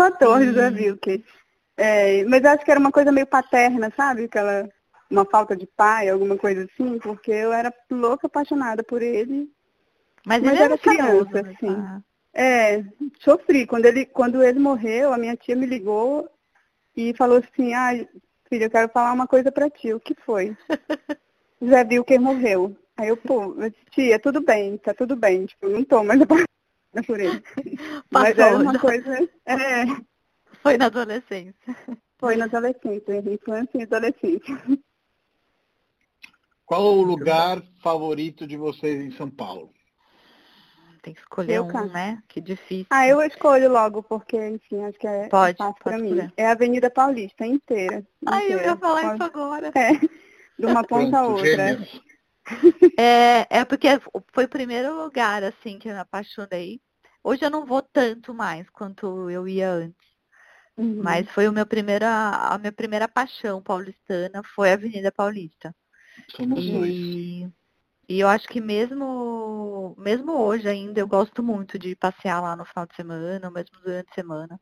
Ator 0.00 0.40
Sim. 0.40 0.46
José 0.46 0.68
Wilker. 0.68 1.22
É, 1.76 2.24
mas 2.24 2.44
acho 2.44 2.64
que 2.64 2.70
era 2.70 2.80
uma 2.80 2.90
coisa 2.90 3.12
meio 3.12 3.26
paterna, 3.26 3.92
sabe? 3.96 4.24
Aquela, 4.24 4.68
uma 5.10 5.24
falta 5.24 5.54
de 5.56 5.66
pai, 5.66 6.08
alguma 6.08 6.36
coisa 6.36 6.64
assim, 6.64 6.98
porque 6.98 7.30
eu 7.30 7.52
era 7.52 7.72
louca 7.90 8.26
apaixonada 8.26 8.82
por 8.82 9.02
ele. 9.02 9.50
Mas, 10.24 10.42
mas 10.42 10.52
ele 10.52 10.62
era 10.62 10.78
criança, 10.78 11.10
famoso, 11.10 11.38
assim. 11.38 12.02
É, 12.34 12.84
sofri. 13.20 13.66
Quando 13.66 13.86
ele, 13.86 14.06
quando 14.06 14.42
ele 14.42 14.58
morreu, 14.58 15.12
a 15.12 15.18
minha 15.18 15.36
tia 15.36 15.54
me 15.54 15.66
ligou 15.66 16.28
e 16.96 17.14
falou 17.14 17.38
assim, 17.38 17.74
ah, 17.74 17.92
filha, 18.48 18.64
eu 18.64 18.70
quero 18.70 18.88
falar 18.88 19.12
uma 19.12 19.26
coisa 19.26 19.52
para 19.52 19.70
ti. 19.70 19.92
O 19.92 20.00
que 20.00 20.14
foi? 20.14 20.56
Zé 21.64 21.82
Wilker 21.82 22.20
morreu. 22.20 22.76
Aí 22.96 23.08
eu, 23.08 23.16
pô, 23.16 23.54
tia, 23.90 24.18
tudo 24.18 24.40
bem, 24.40 24.78
tá 24.78 24.94
tudo 24.94 25.14
bem. 25.14 25.46
Tipo, 25.46 25.68
não 25.68 25.84
tô 25.84 26.02
mais 26.02 26.20
apaixonada 26.20 26.55
por 27.06 27.20
ele. 27.20 27.42
Mas 28.10 28.38
era 28.38 28.56
uma 28.56 28.78
coisa. 28.78 29.28
É. 29.46 29.84
Foi 30.62 30.76
na 30.76 30.86
adolescência. 30.86 31.76
Foi 32.18 32.36
na 32.36 32.46
adolescência, 32.46 33.18
infância 33.18 33.78
e 33.78 33.82
adolescência. 33.82 34.80
Qual 36.64 36.82
o 36.82 37.02
lugar 37.02 37.62
favorito 37.82 38.46
de 38.46 38.56
vocês 38.56 39.00
em 39.00 39.12
São 39.12 39.30
Paulo? 39.30 39.70
Tem 41.02 41.14
que 41.14 41.20
escolher 41.20 41.54
eu, 41.54 41.64
um, 41.64 41.68
cara. 41.68 41.86
né? 41.86 42.22
Que 42.26 42.40
difícil. 42.40 42.86
Ah, 42.90 43.06
eu 43.06 43.22
escolho 43.22 43.70
logo, 43.70 44.02
porque, 44.02 44.36
enfim, 44.48 44.82
acho 44.82 44.98
que 44.98 45.06
é 45.06 45.28
pode, 45.28 45.56
fácil 45.56 45.76
pode 45.80 45.96
pra 45.96 45.98
mim. 45.98 46.32
É 46.36 46.48
a 46.48 46.50
Avenida 46.50 46.90
Paulista 46.90 47.46
inteira. 47.46 48.04
Ai, 48.26 48.52
eu 48.52 48.58
ia 48.58 48.76
falar 48.76 49.02
pode... 49.02 49.14
isso 49.14 49.22
agora. 49.22 49.72
É, 49.76 49.92
de 50.58 50.66
uma 50.66 50.82
ponta 50.82 51.18
a 51.18 51.28
outra. 51.28 51.78
É, 52.98 53.46
é 53.48 53.64
porque 53.64 53.88
foi 54.32 54.44
o 54.46 54.48
primeiro 54.48 55.00
lugar, 55.00 55.44
assim, 55.44 55.78
que 55.78 55.88
eu 55.88 55.92
me 55.92 56.00
apaixonei. 56.00 56.80
Hoje 57.26 57.44
eu 57.44 57.50
não 57.50 57.66
vou 57.66 57.82
tanto 57.82 58.32
mais 58.32 58.70
quanto 58.70 59.28
eu 59.28 59.48
ia 59.48 59.68
antes. 59.68 60.06
Uhum. 60.76 61.02
Mas 61.02 61.28
foi 61.30 61.48
o 61.48 61.52
meu 61.52 61.66
primeira, 61.66 62.08
a 62.08 62.56
minha 62.56 62.70
primeira 62.70 63.08
paixão 63.08 63.60
paulistana 63.60 64.44
foi 64.54 64.70
a 64.70 64.74
Avenida 64.74 65.10
Paulista. 65.10 65.74
Somos 66.36 66.64
e, 66.64 66.70
dois. 66.70 67.52
E 68.08 68.20
eu 68.20 68.28
acho 68.28 68.46
que 68.46 68.60
mesmo, 68.60 69.96
mesmo 69.98 70.34
hoje 70.34 70.68
ainda 70.68 71.00
eu 71.00 71.08
gosto 71.08 71.42
muito 71.42 71.76
de 71.76 71.96
passear 71.96 72.40
lá 72.40 72.54
no 72.54 72.64
final 72.64 72.86
de 72.86 72.94
semana, 72.94 73.48
ou 73.48 73.52
mesmo 73.52 73.76
durante 73.80 74.08
a 74.08 74.14
semana. 74.14 74.60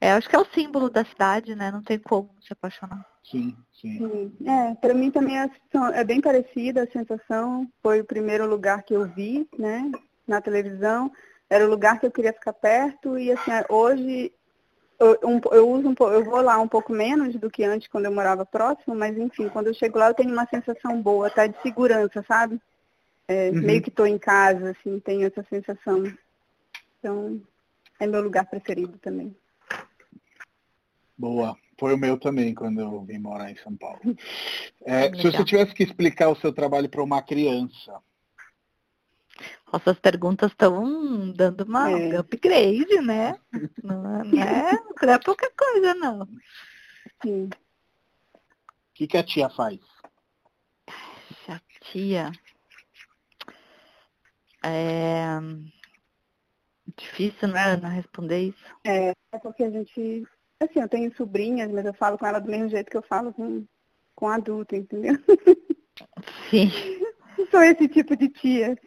É, 0.00 0.10
acho 0.14 0.28
que 0.28 0.34
é 0.34 0.40
o 0.40 0.52
símbolo 0.52 0.90
da 0.90 1.04
cidade, 1.04 1.54
né? 1.54 1.70
Não 1.70 1.80
tem 1.80 2.00
como 2.00 2.34
se 2.42 2.52
apaixonar. 2.52 3.06
Sim, 3.22 3.56
sim. 3.72 3.98
sim. 3.98 4.50
É, 4.50 4.74
para 4.74 4.92
mim 4.92 5.12
também 5.12 5.38
é, 5.38 5.48
é 5.94 6.02
bem 6.02 6.20
parecida 6.20 6.82
a 6.82 6.90
sensação. 6.90 7.70
Foi 7.80 8.00
o 8.00 8.04
primeiro 8.04 8.48
lugar 8.48 8.82
que 8.82 8.94
eu 8.94 9.06
vi, 9.06 9.48
né? 9.56 9.92
Na 10.26 10.40
televisão. 10.40 11.12
Era 11.48 11.64
o 11.64 11.70
lugar 11.70 12.00
que 12.00 12.06
eu 12.06 12.10
queria 12.10 12.32
ficar 12.32 12.52
perto 12.52 13.18
e 13.18 13.30
assim, 13.30 13.50
hoje 13.68 14.32
eu, 14.98 15.18
um, 15.24 15.40
eu 15.52 15.70
uso 15.70 15.88
um 15.88 15.94
eu 16.12 16.24
vou 16.24 16.40
lá 16.40 16.58
um 16.58 16.68
pouco 16.68 16.92
menos 16.92 17.34
do 17.36 17.50
que 17.50 17.62
antes 17.62 17.88
quando 17.88 18.06
eu 18.06 18.12
morava 18.12 18.44
próximo, 18.44 18.94
mas 18.94 19.16
enfim, 19.16 19.48
quando 19.48 19.68
eu 19.68 19.74
chego 19.74 19.98
lá 19.98 20.08
eu 20.08 20.14
tenho 20.14 20.32
uma 20.32 20.46
sensação 20.46 21.00
boa, 21.00 21.30
tá 21.30 21.46
de 21.46 21.60
segurança, 21.62 22.24
sabe? 22.26 22.60
É, 23.28 23.50
uhum. 23.50 23.60
Meio 23.60 23.82
que 23.82 23.90
estou 23.90 24.06
em 24.06 24.18
casa, 24.18 24.70
assim, 24.70 25.00
tenho 25.00 25.26
essa 25.26 25.44
sensação. 25.50 26.04
Então, 26.98 27.40
é 27.98 28.06
meu 28.06 28.22
lugar 28.22 28.46
preferido 28.46 28.96
também. 28.98 29.34
Boa. 31.18 31.56
Foi 31.78 31.92
o 31.94 31.98
meu 31.98 32.18
também 32.18 32.54
quando 32.54 32.80
eu 32.80 33.02
vim 33.02 33.18
morar 33.18 33.50
em 33.50 33.56
São 33.56 33.76
Paulo. 33.76 34.00
É, 34.88 35.12
se 35.16 35.22
você 35.22 35.44
tivesse 35.44 35.74
que 35.74 35.82
explicar 35.82 36.28
o 36.28 36.36
seu 36.36 36.52
trabalho 36.52 36.88
para 36.88 37.02
uma 37.02 37.20
criança, 37.20 38.00
nossas 39.72 39.98
perguntas 39.98 40.50
estão 40.50 41.32
dando 41.32 41.62
uma 41.62 41.90
é. 41.90 42.16
upgrade, 42.16 43.00
né? 43.02 43.38
Não, 43.82 44.20
é, 44.20 44.72
não 45.02 45.12
é 45.12 45.18
pouca 45.18 45.50
coisa, 45.56 45.94
não. 45.94 46.28
Sim. 47.22 47.48
O 48.34 48.38
que, 48.94 49.06
que 49.06 49.16
a 49.16 49.22
tia 49.22 49.48
faz? 49.48 49.80
A 51.48 51.60
tia. 51.80 52.32
É 54.64 55.38
difícil, 56.96 57.48
né, 57.48 57.64
Ana, 57.64 57.88
responder 57.88 58.40
isso? 58.40 58.64
É, 58.84 59.12
é 59.32 59.38
porque 59.38 59.64
a 59.64 59.70
gente. 59.70 60.26
Assim, 60.60 60.80
eu 60.80 60.88
tenho 60.88 61.14
sobrinhas, 61.14 61.70
mas 61.70 61.84
eu 61.84 61.92
falo 61.92 62.16
com 62.16 62.26
ela 62.26 62.38
do 62.38 62.50
mesmo 62.50 62.68
jeito 62.68 62.90
que 62.90 62.96
eu 62.96 63.02
falo 63.02 63.32
com, 63.32 63.66
com 64.14 64.28
adulto, 64.28 64.74
entendeu? 64.74 65.14
Sim. 66.48 66.70
Sou 67.50 67.62
esse 67.62 67.86
tipo 67.88 68.16
de 68.16 68.28
tia. 68.30 68.78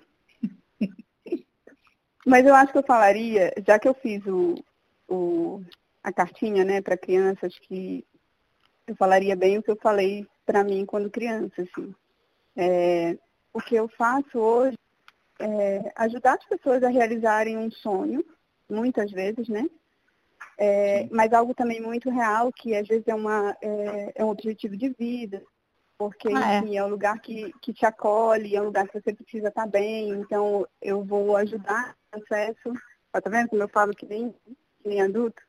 Mas 2.30 2.46
eu 2.46 2.54
acho 2.54 2.72
que 2.72 2.78
eu 2.78 2.84
falaria, 2.84 3.52
já 3.66 3.80
que 3.80 3.88
eu 3.88 3.94
fiz 3.96 4.24
o, 4.28 4.54
o 5.10 5.64
a 6.04 6.14
cartinha 6.14 6.64
né, 6.64 6.80
para 6.80 6.96
crianças, 6.96 7.58
que 7.58 8.06
eu 8.86 8.96
falaria 8.96 9.36
bem 9.36 9.58
o 9.58 9.64
que 9.64 9.72
eu 9.72 9.76
falei 9.76 10.28
para 10.46 10.64
mim 10.64 10.86
quando 10.86 11.10
criança. 11.10 11.64
Assim. 11.64 11.96
É, 12.56 13.18
o 13.52 13.60
que 13.60 13.74
eu 13.74 13.88
faço 13.88 14.38
hoje 14.38 14.78
é 15.40 15.92
ajudar 15.96 16.36
as 16.36 16.46
pessoas 16.46 16.84
a 16.84 16.90
realizarem 16.90 17.58
um 17.58 17.72
sonho, 17.72 18.24
muitas 18.70 19.10
vezes, 19.12 19.50
né? 19.50 19.68
É, 20.56 21.08
mas 21.12 21.34
algo 21.34 21.56
também 21.56 21.82
muito 21.82 22.12
real, 22.12 22.54
que 22.54 22.76
às 22.76 22.88
vezes 22.88 23.08
é, 23.08 23.16
uma, 23.16 23.58
é, 23.60 24.12
é 24.14 24.24
um 24.24 24.30
objetivo 24.30 24.78
de 24.78 24.90
vida, 24.90 25.42
porque 26.00 26.30
ah, 26.30 26.54
é. 26.54 26.58
enfim, 26.60 26.78
é. 26.78 26.84
um 26.84 26.88
lugar 26.88 27.20
que, 27.20 27.54
que 27.62 27.74
te 27.74 27.86
acolhe, 27.86 28.56
é 28.56 28.62
um 28.62 28.66
lugar 28.66 28.88
que 28.88 28.98
você 28.98 29.14
precisa 29.14 29.50
estar 29.50 29.68
bem, 29.68 30.12
então 30.12 30.66
eu 30.82 31.04
vou 31.04 31.36
ajudar 31.36 31.94
no 32.14 32.22
processo. 32.22 32.74
Tá 33.12 33.30
vendo 33.30 33.50
como 33.50 33.62
eu 33.62 33.68
falo 33.68 33.94
que 33.94 34.06
nem, 34.06 34.32
que 34.32 34.88
nem 34.88 35.02
adulto? 35.02 35.42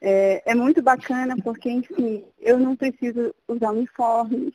É, 0.00 0.42
é 0.50 0.54
muito 0.54 0.82
bacana 0.82 1.36
porque, 1.44 1.70
enfim, 1.70 2.24
eu 2.40 2.58
não 2.58 2.74
preciso 2.74 3.32
usar 3.46 3.70
uniforme, 3.70 4.52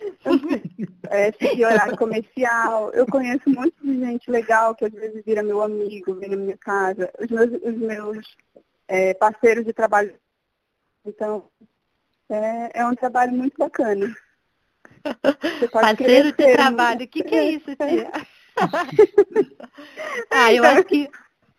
é, 1.10 1.30
seguir 1.32 1.66
horário 1.66 1.98
comercial. 1.98 2.90
Eu 2.94 3.04
conheço 3.06 3.50
muito 3.50 3.74
de 3.84 3.98
gente 3.98 4.30
legal 4.30 4.74
que 4.74 4.86
às 4.86 4.92
vezes 4.92 5.22
vira 5.26 5.42
meu 5.42 5.60
amigo, 5.60 6.14
vem 6.14 6.30
na 6.30 6.36
minha 6.36 6.56
casa, 6.56 7.12
os 7.20 7.28
meus, 7.28 7.50
os 7.62 7.76
meus 7.76 8.36
é, 8.88 9.12
parceiros 9.12 9.66
de 9.66 9.74
trabalho. 9.74 10.14
Então, 11.04 11.50
é, 12.34 12.70
é 12.74 12.86
um 12.86 12.94
trabalho 12.94 13.32
muito 13.32 13.56
bacana. 13.58 14.14
Parceiro 15.72 16.32
de 16.32 16.54
trabalho, 16.54 17.04
o 17.04 17.08
que, 17.08 17.22
que 17.22 17.34
é 17.34 17.50
isso, 17.50 17.66
tia? 17.76 18.10
ah, 20.30 20.52
eu 20.52 20.64
acho 20.64 20.84
que 20.84 21.10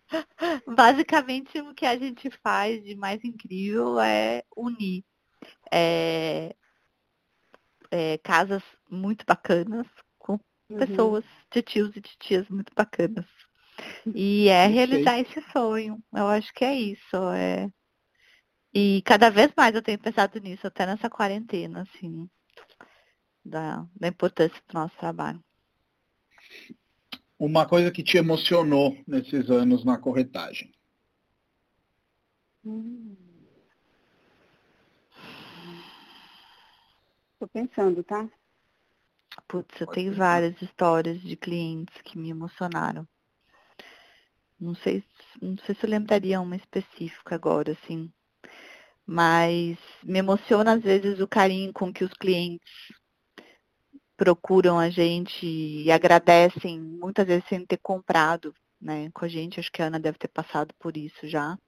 basicamente 0.66 1.60
o 1.60 1.74
que 1.74 1.86
a 1.86 1.98
gente 1.98 2.30
faz 2.42 2.82
de 2.82 2.94
mais 2.94 3.22
incrível 3.24 4.00
é 4.00 4.44
unir 4.56 5.04
é, 5.70 6.54
é, 7.90 8.18
casas 8.18 8.62
muito 8.88 9.24
bacanas 9.26 9.86
com 10.18 10.38
uhum. 10.70 10.78
pessoas, 10.78 11.24
tios 11.66 11.94
e 11.96 12.00
tias 12.00 12.48
muito 12.48 12.72
bacanas. 12.74 13.26
E 14.14 14.48
é 14.48 14.66
realizar 14.66 15.18
esse 15.18 15.40
sonho. 15.50 15.98
Eu 16.12 16.28
acho 16.28 16.52
que 16.54 16.64
é 16.64 16.74
isso. 16.74 17.16
É 17.34 17.68
e 18.74 19.02
cada 19.02 19.30
vez 19.30 19.52
mais 19.56 19.72
eu 19.72 19.82
tenho 19.82 20.00
pensado 20.00 20.40
nisso, 20.40 20.66
até 20.66 20.84
nessa 20.84 21.08
quarentena, 21.08 21.82
assim, 21.82 22.28
da, 23.44 23.86
da 23.94 24.08
importância 24.08 24.60
do 24.68 24.74
nosso 24.74 24.96
trabalho. 24.96 25.42
Uma 27.38 27.68
coisa 27.68 27.92
que 27.92 28.02
te 28.02 28.16
emocionou 28.16 28.98
nesses 29.06 29.48
anos 29.48 29.84
na 29.84 29.96
corretagem? 29.96 30.72
Estou 37.34 37.48
pensando, 37.52 38.02
tá? 38.02 38.28
Putz, 39.46 39.80
eu 39.80 39.86
tenho 39.86 40.14
várias 40.14 40.60
histórias 40.60 41.20
de 41.20 41.36
clientes 41.36 41.94
que 42.02 42.18
me 42.18 42.30
emocionaram. 42.30 43.06
Não 44.58 44.74
sei, 44.74 45.04
não 45.40 45.56
sei 45.58 45.76
se 45.76 45.86
eu 45.86 45.90
lembraria 45.90 46.40
uma 46.40 46.56
específica 46.56 47.36
agora, 47.36 47.72
assim 47.72 48.12
mas 49.06 49.76
me 50.02 50.18
emociona 50.18 50.74
às 50.74 50.82
vezes 50.82 51.20
o 51.20 51.28
carinho 51.28 51.72
com 51.72 51.92
que 51.92 52.04
os 52.04 52.12
clientes 52.14 52.70
procuram 54.16 54.78
a 54.78 54.88
gente 54.88 55.46
e 55.46 55.90
agradecem, 55.90 56.80
muitas 56.80 57.26
vezes 57.26 57.44
sem 57.48 57.66
ter 57.66 57.78
comprado 57.78 58.54
né, 58.80 59.10
com 59.12 59.24
a 59.24 59.28
gente. 59.28 59.60
Acho 59.60 59.72
que 59.72 59.82
a 59.82 59.86
Ana 59.86 59.98
deve 59.98 60.18
ter 60.18 60.28
passado 60.28 60.74
por 60.78 60.96
isso 60.96 61.26
já. 61.26 61.58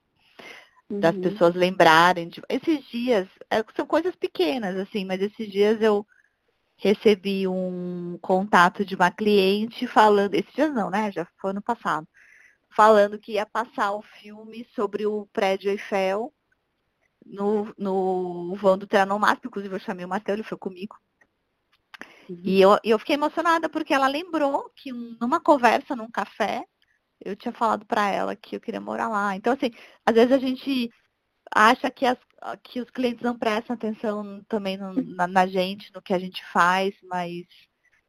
Uhum. 0.89 0.99
Das 0.99 1.15
pessoas 1.17 1.55
lembrarem. 1.55 2.29
De... 2.29 2.41
Esses 2.49 2.85
dias, 2.87 3.27
é, 3.49 3.63
são 3.75 3.85
coisas 3.85 4.15
pequenas, 4.15 4.75
assim, 4.77 5.05
mas 5.05 5.21
esses 5.21 5.51
dias 5.51 5.81
eu 5.81 6.05
recebi 6.77 7.47
um 7.47 8.17
contato 8.21 8.85
de 8.85 8.95
uma 8.95 9.11
cliente 9.11 9.87
falando, 9.87 10.35
esses 10.35 10.53
dias 10.53 10.73
não, 10.73 10.89
né? 10.89 11.11
Já 11.11 11.27
foi 11.41 11.51
ano 11.51 11.61
passado, 11.61 12.07
falando 12.69 13.19
que 13.19 13.33
ia 13.33 13.45
passar 13.45 13.91
o 13.93 14.01
filme 14.01 14.65
sobre 14.75 15.05
o 15.05 15.27
prédio 15.33 15.71
Eiffel 15.71 16.31
no, 17.29 17.73
no 17.77 18.55
voo 18.55 18.77
do 18.77 18.87
Trianomático, 18.87 19.47
inclusive 19.47 19.75
eu 19.75 19.79
chamei 19.79 20.05
o 20.05 20.09
Matheus, 20.09 20.37
ele 20.39 20.47
foi 20.47 20.57
comigo. 20.57 20.95
Uhum. 22.29 22.41
E 22.43 22.61
eu, 22.61 22.77
eu 22.83 22.99
fiquei 22.99 23.15
emocionada 23.15 23.69
porque 23.69 23.93
ela 23.93 24.07
lembrou 24.07 24.69
que 24.75 24.91
numa 24.91 25.39
conversa, 25.39 25.95
num 25.95 26.09
café, 26.09 26.65
eu 27.23 27.35
tinha 27.35 27.51
falado 27.51 27.85
para 27.85 28.09
ela 28.09 28.35
que 28.35 28.55
eu 28.55 28.59
queria 28.59 28.81
morar 28.81 29.07
lá. 29.07 29.35
Então, 29.35 29.53
assim, 29.53 29.71
às 30.05 30.13
vezes 30.13 30.31
a 30.31 30.37
gente 30.37 30.91
acha 31.53 31.89
que, 31.89 32.05
as, 32.05 32.17
que 32.63 32.81
os 32.81 32.89
clientes 32.89 33.23
não 33.23 33.37
prestam 33.37 33.75
atenção 33.75 34.43
também 34.47 34.77
no, 34.77 34.93
na, 34.93 35.27
na, 35.27 35.47
gente, 35.47 35.91
no 35.93 36.01
que 36.01 36.13
a 36.13 36.19
gente 36.19 36.43
faz, 36.51 36.93
mas 37.03 37.45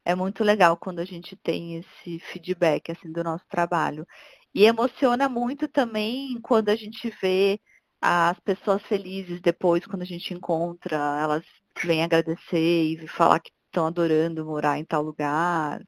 é 0.05 0.13
muito 0.15 0.43
legal 0.43 0.77
quando 0.77 0.99
a 0.99 1.05
gente 1.05 1.35
tem 1.35 1.77
esse 1.77 2.19
feedback 2.19 2.91
assim 2.91 3.11
do 3.11 3.23
nosso 3.23 3.45
trabalho. 3.47 4.05
E 4.53 4.65
emociona 4.65 5.29
muito 5.29 5.67
também 5.67 6.39
quando 6.41 6.69
a 6.69 6.75
gente 6.75 7.09
vê 7.21 7.59
as 8.01 8.39
pessoas 8.39 8.81
felizes 8.83 9.41
depois, 9.41 9.85
quando 9.85 10.01
a 10.01 10.05
gente 10.05 10.33
encontra, 10.33 10.95
elas 11.21 11.45
vêm 11.83 12.03
agradecer 12.03 12.93
e 12.93 13.07
falar 13.07 13.39
que 13.39 13.51
estão 13.65 13.87
adorando 13.87 14.45
morar 14.45 14.77
em 14.77 14.85
tal 14.85 15.01
lugar. 15.01 15.81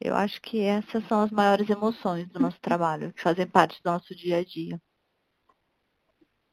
Eu 0.00 0.14
acho 0.14 0.40
que 0.42 0.60
essas 0.60 1.06
são 1.08 1.22
as 1.22 1.30
maiores 1.30 1.68
emoções 1.70 2.28
do 2.28 2.38
nosso 2.38 2.60
trabalho, 2.60 3.12
que 3.12 3.22
fazem 3.22 3.46
parte 3.46 3.80
do 3.82 3.90
nosso 3.90 4.14
dia 4.14 4.38
a 4.38 4.44
dia. 4.44 4.80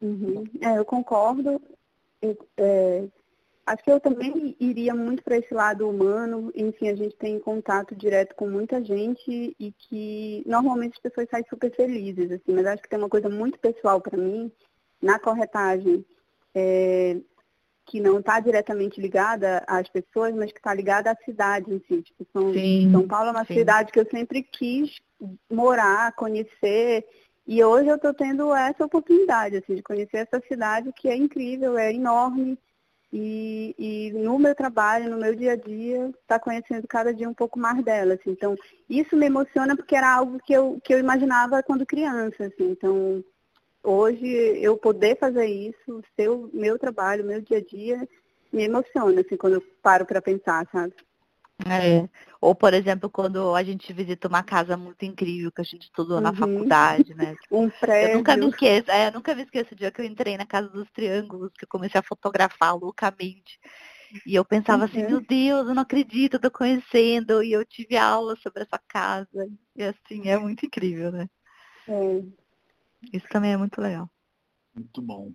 Uhum. 0.01 0.43
É, 0.61 0.77
eu 0.77 0.85
concordo. 0.85 1.61
Eu, 2.21 2.49
é, 2.57 3.07
acho 3.65 3.83
que 3.83 3.91
eu 3.91 3.99
também 3.99 4.55
iria 4.59 4.93
muito 4.93 5.23
para 5.23 5.37
esse 5.37 5.53
lado 5.53 5.89
humano. 5.89 6.51
Enfim, 6.55 6.89
a 6.89 6.95
gente 6.95 7.15
tem 7.15 7.39
contato 7.39 7.95
direto 7.95 8.35
com 8.35 8.47
muita 8.47 8.83
gente 8.83 9.55
e 9.59 9.71
que 9.71 10.43
normalmente 10.45 10.93
as 10.95 11.01
pessoas 11.01 11.29
saem 11.29 11.45
super 11.49 11.73
felizes, 11.75 12.31
assim, 12.31 12.53
mas 12.53 12.65
acho 12.65 12.81
que 12.81 12.89
tem 12.89 12.99
uma 12.99 13.09
coisa 13.09 13.29
muito 13.29 13.59
pessoal 13.59 14.01
para 14.01 14.17
mim 14.17 14.51
na 15.01 15.19
corretagem. 15.19 16.05
É, 16.55 17.17
que 17.85 17.99
não 17.99 18.19
está 18.19 18.39
diretamente 18.39 19.01
ligada 19.01 19.61
às 19.67 19.89
pessoas, 19.89 20.33
mas 20.33 20.51
que 20.51 20.57
está 20.57 20.73
ligada 20.73 21.11
à 21.11 21.15
cidade 21.25 21.69
em 21.69 21.79
si. 21.85 22.01
Tipo, 22.01 22.25
São, 22.31 22.53
São 22.91 23.07
Paulo 23.07 23.27
é 23.27 23.31
uma 23.31 23.45
sim. 23.45 23.55
cidade 23.55 23.91
que 23.91 23.99
eu 23.99 24.07
sempre 24.09 24.41
quis 24.41 24.89
morar, 25.51 26.13
conhecer, 26.13 27.05
e 27.45 27.63
hoje 27.63 27.89
eu 27.89 27.95
estou 27.95 28.13
tendo 28.13 28.53
essa 28.55 28.85
oportunidade, 28.85 29.57
assim, 29.57 29.75
de 29.75 29.83
conhecer 29.83 30.17
essa 30.17 30.41
cidade 30.47 30.93
que 30.93 31.09
é 31.09 31.15
incrível, 31.15 31.77
é 31.77 31.93
enorme. 31.93 32.57
E, 33.15 33.75
e 33.77 34.11
no 34.13 34.39
meu 34.39 34.55
trabalho, 34.55 35.11
no 35.11 35.19
meu 35.19 35.35
dia 35.35 35.51
a 35.51 35.55
dia, 35.55 36.09
está 36.19 36.39
conhecendo 36.39 36.87
cada 36.87 37.13
dia 37.13 37.29
um 37.29 37.33
pouco 37.33 37.59
mais 37.59 37.83
dela. 37.83 38.15
Assim. 38.15 38.31
Então, 38.31 38.55
isso 38.89 39.15
me 39.15 39.27
emociona 39.27 39.75
porque 39.75 39.95
era 39.95 40.11
algo 40.11 40.39
que 40.43 40.51
eu, 40.51 40.81
que 40.83 40.91
eu 40.91 40.97
imaginava 40.97 41.61
quando 41.61 41.85
criança. 41.85 42.45
Assim. 42.45 42.71
Então, 42.71 43.23
hoje, 43.83 44.25
eu 44.59 44.75
poder 44.75 45.19
fazer 45.19 45.45
isso, 45.45 46.01
o 46.19 46.49
meu 46.51 46.79
trabalho, 46.79 47.23
meu 47.23 47.39
dia 47.39 47.59
a 47.59 47.61
dia, 47.61 48.09
me 48.51 48.63
emociona, 48.63 49.21
assim, 49.21 49.37
quando 49.37 49.53
eu 49.53 49.63
paro 49.83 50.07
para 50.07 50.21
pensar, 50.21 50.67
sabe? 50.71 50.93
É. 51.65 52.09
Ou, 52.41 52.53
por 52.53 52.73
exemplo, 52.73 53.09
quando 53.09 53.55
a 53.55 53.63
gente 53.63 53.93
visita 53.93 54.27
uma 54.27 54.43
casa 54.43 54.75
muito 54.75 55.03
incrível 55.05 55.51
que 55.51 55.61
a 55.61 55.63
gente 55.63 55.83
estudou 55.83 56.17
uhum. 56.17 56.23
na 56.23 56.33
faculdade, 56.33 57.13
né? 57.13 57.35
um 57.51 57.69
prédio. 57.69 58.11
Eu 58.11 58.17
nunca 58.17 58.35
me 58.35 58.47
esqueço, 58.47 58.91
é, 58.91 59.07
eu 59.07 59.11
nunca 59.11 59.35
me 59.35 59.43
esqueço 59.43 59.73
o 59.73 59.77
dia 59.77 59.91
que 59.91 60.01
eu 60.01 60.05
entrei 60.05 60.35
na 60.37 60.45
Casa 60.45 60.67
dos 60.69 60.89
Triângulos, 60.91 61.51
que 61.57 61.63
eu 61.63 61.69
comecei 61.69 61.99
a 61.99 62.03
fotografar 62.03 62.75
loucamente. 62.75 63.59
E 64.25 64.35
eu 64.35 64.45
pensava 64.45 64.85
assim, 64.85 64.99
uhum. 64.99 65.03
assim, 65.05 65.11
meu 65.13 65.21
Deus, 65.21 65.67
eu 65.67 65.75
não 65.75 65.81
acredito, 65.81 66.35
eu 66.35 66.39
tô 66.39 66.51
conhecendo, 66.51 67.41
e 67.41 67.51
eu 67.51 67.65
tive 67.65 67.97
aula 67.97 68.35
sobre 68.35 68.63
essa 68.63 68.79
casa. 68.87 69.49
E 69.75 69.83
assim, 69.83 70.27
é 70.27 70.37
muito 70.37 70.65
incrível, 70.65 71.11
né? 71.11 71.29
É. 71.87 72.23
Isso 73.11 73.27
também 73.29 73.53
é 73.53 73.57
muito 73.57 73.81
legal. 73.81 74.09
Muito 74.75 75.01
bom. 75.01 75.31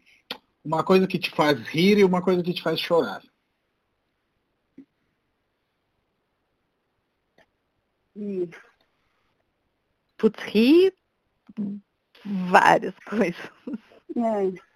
Uma 0.64 0.84
coisa 0.84 1.06
que 1.06 1.18
te 1.18 1.30
faz 1.30 1.58
rir 1.68 1.98
e 1.98 2.04
uma 2.04 2.22
coisa 2.22 2.42
que 2.42 2.52
te 2.52 2.62
faz 2.62 2.78
chorar. 2.78 3.22
Putz, 10.16 10.42
rir 10.44 10.92
várias 12.24 12.94
coisas. 13.06 13.50
É. 14.16 14.68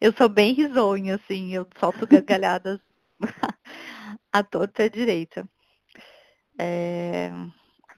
Eu 0.00 0.12
sou 0.12 0.28
bem 0.28 0.52
risonha, 0.52 1.14
assim, 1.14 1.54
eu 1.54 1.66
solto 1.78 2.06
gargalhadas 2.06 2.80
à 4.32 4.42
torta 4.42 4.82
e 4.82 4.86
à 4.86 4.88
direita. 4.88 5.48
É... 6.58 7.30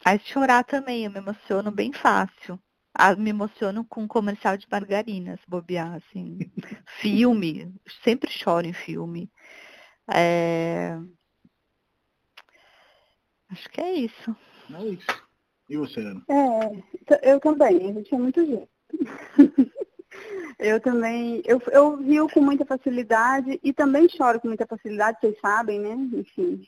Mas 0.05 0.23
chorar 0.23 0.65
também, 0.65 1.05
eu 1.05 1.11
me 1.11 1.19
emociono 1.19 1.71
bem 1.71 1.93
fácil. 1.93 2.61
Ah, 2.95 3.15
me 3.15 3.31
emociono 3.31 3.85
com 3.85 4.07
comercial 4.07 4.57
de 4.57 4.67
margarinas, 4.71 5.41
bobear, 5.49 5.95
assim. 5.95 6.39
filme, 7.01 7.75
sempre 8.03 8.31
choro 8.31 8.67
em 8.67 8.73
filme. 8.73 9.31
É... 10.09 10.97
Acho 13.51 13.69
que 13.71 13.81
é 13.81 13.93
isso. 13.95 14.37
É 14.75 14.85
isso. 14.87 15.07
E 15.69 15.77
você, 15.77 16.01
Ana? 16.01 16.23
É, 16.29 17.33
eu 17.33 17.41
também, 17.41 17.91
a 17.91 17.93
gente 17.93 18.15
é 18.15 18.19
muito 18.19 18.45
jeito. 18.45 18.69
eu 20.59 20.81
também, 20.81 21.43
eu, 21.45 21.61
eu 21.73 21.97
rio 21.97 22.29
com 22.29 22.41
muita 22.41 22.65
facilidade 22.65 23.59
e 23.63 23.73
também 23.73 24.09
choro 24.09 24.41
com 24.41 24.49
muita 24.49 24.67
facilidade, 24.67 25.19
vocês 25.21 25.37
sabem, 25.41 25.81
né? 25.81 25.95
Enfim. 26.13 26.67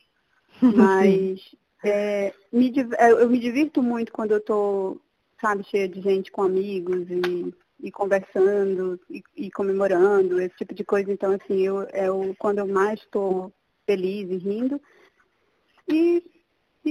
Mas 0.61 1.55
é, 1.83 2.33
me, 2.51 2.73
é, 2.97 3.11
eu 3.11 3.29
me 3.29 3.39
divirto 3.39 3.81
muito 3.81 4.11
quando 4.11 4.31
eu 4.31 4.41
tô, 4.41 4.99
sabe, 5.39 5.63
cheia 5.63 5.87
de 5.87 6.01
gente 6.01 6.31
com 6.31 6.43
amigos 6.43 7.09
e, 7.09 7.53
e 7.79 7.91
conversando 7.91 8.99
e, 9.09 9.23
e, 9.35 9.51
comemorando, 9.51 10.41
esse 10.41 10.55
tipo 10.57 10.73
de 10.73 10.83
coisa. 10.83 11.11
Então, 11.11 11.31
assim, 11.31 11.61
eu, 11.61 11.87
é 11.93 12.11
o, 12.11 12.35
quando 12.35 12.59
eu 12.59 12.67
mais 12.67 12.99
estou 12.99 13.53
feliz 13.85 14.29
e 14.29 14.37
rindo. 14.37 14.81
E 15.87 16.23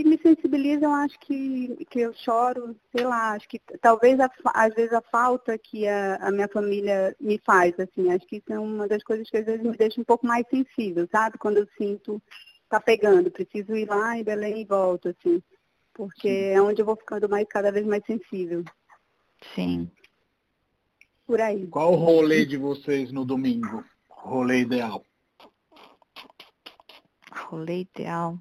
e 0.01 0.05
me 0.05 0.19
sensibilizam, 0.19 0.95
acho 0.95 1.19
que, 1.21 1.85
que 1.91 2.01
eu 2.01 2.15
choro, 2.15 2.77
sei 2.95 3.05
lá, 3.05 3.33
acho 3.33 3.49
que 3.49 3.61
talvez 3.81 4.19
a, 4.21 4.31
às 4.55 4.73
vezes 4.75 4.93
a 4.93 5.01
falta 5.01 5.59
que 5.59 5.89
a, 5.89 6.17
a, 6.17 6.31
minha 6.31 6.49
família 6.49 7.17
me 7.21 7.39
faz, 7.45 7.75
assim, 7.81 8.13
acho 8.13 8.27
que 8.27 8.37
isso 8.37 8.53
é 8.53 8.59
uma 8.59 8.87
das 8.87 9.03
coisas 9.03 9.29
que 9.29 9.37
às 9.37 9.45
vezes 9.45 9.63
me 9.63 9.77
deixa 9.77 10.01
um 10.01 10.05
pouco 10.05 10.27
mais 10.27 10.47
sensível, 10.49 11.09
sabe? 11.11 11.39
Quando 11.39 11.59
eu 11.59 11.69
sinto 11.77 12.23
tá 12.69 12.81
pegando, 12.81 13.31
preciso 13.31 13.75
ir 13.75 13.89
lá 13.89 14.17
em 14.17 14.23
Belém 14.23 14.61
e 14.61 14.65
volto, 14.65 15.09
assim, 15.09 15.43
porque 15.95 16.29
Sim. 16.29 16.55
é 16.55 16.63
onde 16.63 16.83
eu 16.83 16.87
vou 16.87 16.97
ficando 16.97 17.29
mais 17.29 17.47
cada 17.49 17.73
vez 17.73 17.87
mais 17.87 18.05
sensível. 18.05 18.63
Sim. 19.55 19.91
Por 21.27 21.41
aí. 21.41 21.67
Qual 21.67 21.93
o 21.93 21.97
rolê 21.97 22.47
de 22.47 22.57
vocês 22.57 23.11
no 23.11 23.25
domingo? 23.25 23.85
Rolê 24.09 24.61
ideal? 24.61 25.05
Rolê 27.33 27.81
ideal. 27.81 28.39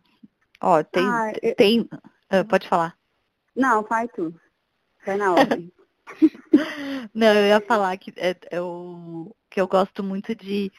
Ó, 0.62 0.84
tem. 0.84 1.06
Ah, 1.06 1.32
eu... 1.41 1.56
tem... 1.56 1.89
Ah, 2.30 2.43
pode 2.43 2.67
falar. 2.67 2.98
Não, 3.56 3.84
faz 3.84 4.10
tu. 4.15 4.34
Vai 5.06 5.17
na 5.17 5.34
ordem. 5.34 5.72
Não, 7.13 7.34
eu 7.34 7.48
ia 7.48 7.62
falar 7.62 7.98
que 7.98 8.13
é, 8.17 8.36
eu, 8.52 9.36
que 9.50 9.60
eu 9.60 9.67
gosto 9.67 10.04
muito 10.04 10.36
de 10.36 10.72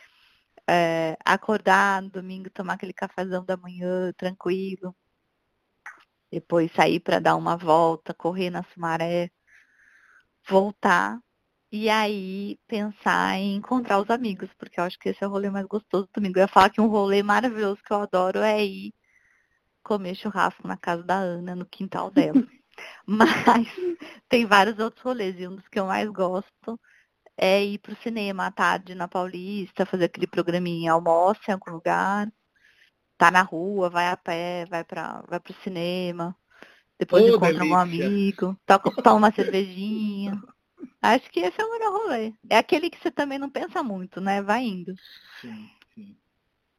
é, 0.69 1.17
acordar 1.25 2.03
no 2.03 2.11
domingo, 2.11 2.51
tomar 2.51 2.75
aquele 2.75 2.93
cafezão 2.93 3.45
da 3.45 3.57
manhã 3.57 4.13
tranquilo. 4.17 4.95
Depois 6.31 6.71
sair 6.73 7.01
para 7.01 7.21
dar 7.21 7.37
uma 7.37 7.57
volta, 7.57 8.13
correr 8.13 8.51
na 8.51 8.63
Sumaré, 8.63 9.31
voltar 10.47 11.19
e 11.73 11.89
aí 11.91 12.59
pensar 12.67 13.37
em 13.37 13.57
encontrar 13.57 14.01
os 14.01 14.11
amigos, 14.11 14.51
porque 14.59 14.81
eu 14.81 14.85
acho 14.85 14.99
que 14.99 15.11
esse 15.11 15.23
é 15.23 15.27
o 15.27 15.31
rolê 15.31 15.51
mais 15.51 15.67
gostoso 15.67 16.07
do 16.07 16.13
domingo. 16.15 16.39
Eu 16.39 16.43
ia 16.43 16.49
falar 16.49 16.71
que 16.71 16.81
um 16.81 16.89
rolê 16.89 17.23
maravilhoso 17.23 17.83
que 17.85 17.93
eu 17.93 18.03
adoro 18.03 18.41
é 18.41 18.65
ir 18.65 18.95
comer 19.89 20.15
churrasco 20.15 20.69
na 20.69 20.77
casa 20.77 21.03
da 21.03 21.17
Ana, 21.17 21.57
no 21.57 21.65
quintal 21.65 22.11
dela. 22.11 22.47
Mas 23.07 23.67
tem 24.29 24.45
vários 24.45 24.79
outros 24.79 25.03
rolês, 25.03 25.41
e 25.41 25.49
um 25.49 25.57
dos 25.57 25.67
que 25.67 25.81
eu 25.81 25.87
mais 25.87 26.09
gosto 26.11 26.79
é 27.37 27.65
ir 27.65 27.79
pro 27.79 27.97
cinema 27.97 28.47
à 28.47 28.53
tarde 28.53 28.95
na 28.95 29.09
Paulista, 29.09 29.87
fazer 29.87 30.05
aquele 30.05 30.27
programinha 30.27 30.93
almoço 30.93 31.41
em 31.49 31.53
algum 31.53 31.71
lugar, 31.71 32.31
tá 33.17 33.31
na 33.31 33.43
rua, 33.43 33.89
vai 33.89 34.09
a 34.09 34.17
pé, 34.17 34.67
vai 34.67 34.85
para 34.85 35.23
vai 35.27 35.41
pro 35.41 35.55
cinema, 35.63 36.37
depois 36.99 37.25
oh, 37.25 37.29
encontra 37.29 37.53
delícia. 37.55 37.75
um 37.75 37.79
amigo, 37.79 38.61
toma 39.03 39.17
uma 39.17 39.33
cervejinha. 39.33 40.41
Acho 41.01 41.31
que 41.31 41.41
esse 41.41 41.61
é 41.61 41.65
o 41.65 41.71
melhor 41.71 41.93
rolê. 41.93 42.35
É 42.51 42.59
aquele 42.59 42.91
que 42.91 42.99
você 42.99 43.11
também 43.11 43.39
não 43.39 43.49
pensa 43.49 43.83
muito, 43.83 44.21
né? 44.21 44.43
Vai 44.43 44.65
indo. 44.65 44.95
Sim, 45.41 45.71
sim. 45.95 46.17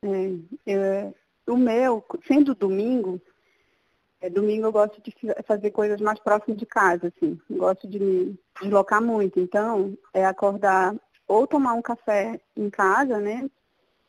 É, 0.04 0.72
eu, 0.72 1.16
o 1.50 1.58
meu, 1.58 2.04
sendo 2.28 2.56
domingo, 2.56 3.22
é, 4.22 4.30
domingo 4.30 4.68
eu 4.68 4.72
gosto 4.72 5.02
de 5.02 5.14
fazer 5.46 5.72
coisas 5.72 6.02
mais 6.02 6.20
próximas 6.20 6.58
de 6.58 6.66
casa, 6.66 7.08
assim. 7.08 7.40
Gosto 7.50 7.88
de 7.88 8.00
me 8.00 8.40
deslocar 8.62 9.02
muito. 9.02 9.40
Então, 9.40 9.98
é 10.14 10.26
acordar 10.26 10.94
ou 11.28 11.48
tomar 11.48 11.74
um 11.74 11.82
café 11.82 12.40
em 12.56 12.70
casa, 12.70 13.20
né? 13.20 13.50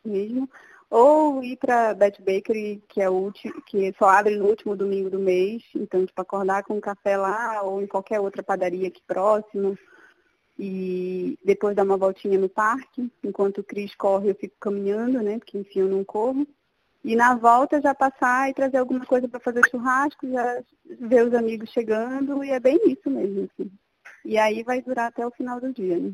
Mesmo, 0.05 0.49
ou 0.89 1.45
ir 1.45 1.57
para 1.57 1.95
Beth 1.95 2.19
Bakery, 2.19 2.83
que 2.89 3.01
é 3.01 3.09
o 3.09 3.13
último, 3.13 3.63
que 3.63 3.95
só 3.99 4.09
abre 4.09 4.37
no 4.37 4.47
último 4.47 4.75
domingo 4.75 5.09
do 5.09 5.21
mês. 5.21 5.63
Então, 5.75 6.05
tipo, 6.05 6.21
acordar 6.21 6.65
com 6.65 6.75
um 6.75 6.81
café 6.81 7.17
lá 7.17 7.63
ou 7.63 7.81
em 7.81 7.87
qualquer 7.87 8.19
outra 8.21 8.43
padaria 8.43 8.89
aqui 8.89 9.03
próximo. 9.07 9.79
E 10.59 11.39
depois 11.45 11.77
dar 11.77 11.85
uma 11.85 11.97
voltinha 11.97 12.39
no 12.39 12.49
parque. 12.49 13.11
Enquanto 13.23 13.59
o 13.59 13.65
Cris 13.65 13.95
corre, 13.95 14.31
eu 14.31 14.35
fico 14.35 14.57
caminhando, 14.59 15.23
né? 15.23 15.39
Porque 15.39 15.57
enfim, 15.57 15.81
eu 15.81 15.89
não 15.89 16.03
corro. 16.03 16.47
E 17.03 17.17
na 17.17 17.35
volta 17.35 17.81
já 17.81 17.95
passar 17.95 18.51
e 18.51 18.55
trazer 18.55 18.77
alguma 18.77 19.07
coisa 19.07 19.27
para 19.27 19.41
fazer 19.41 19.69
churrasco, 19.71 20.31
já 20.31 20.63
ver 20.85 21.27
os 21.27 21.35
amigos 21.35 21.71
chegando, 21.71 22.45
e 22.45 22.51
é 22.51 22.61
bem 22.61 22.79
isso 22.87 23.09
mesmo. 23.09 23.49
Assim. 23.53 23.71
E 24.25 24.39
aí 24.39 24.63
vai 24.63 24.83
durar 24.83 25.09
até 25.09 25.27
o 25.27 25.31
final 25.31 25.61
do 25.61 25.73
dia, 25.73 25.99
né? 25.99 26.13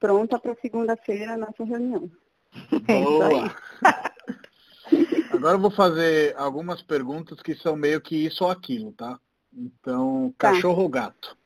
Pronta 0.00 0.38
para 0.38 0.56
segunda-feira 0.56 1.34
a 1.34 1.36
nossa 1.36 1.64
reunião. 1.64 2.10
Boa! 2.86 3.56
Agora 5.30 5.56
eu 5.56 5.60
vou 5.60 5.70
fazer 5.70 6.36
algumas 6.36 6.82
perguntas 6.82 7.40
que 7.40 7.54
são 7.54 7.76
meio 7.76 8.00
que 8.00 8.16
isso 8.26 8.44
ou 8.44 8.50
aquilo, 8.50 8.92
tá? 8.92 9.18
Então, 9.52 10.34
tá. 10.36 10.52
cachorro 10.52 10.82
ou 10.82 10.88
gato? 10.88 11.36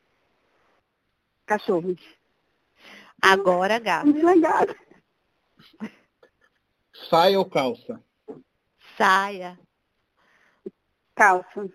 Cachorro. 1.46 1.96
Agora 3.20 3.78
gato. 3.78 4.10
Legal. 4.10 4.66
Saia 7.08 7.38
ou 7.38 7.44
calça? 7.44 8.02
Saia. 8.96 9.58
Calça. 11.14 11.68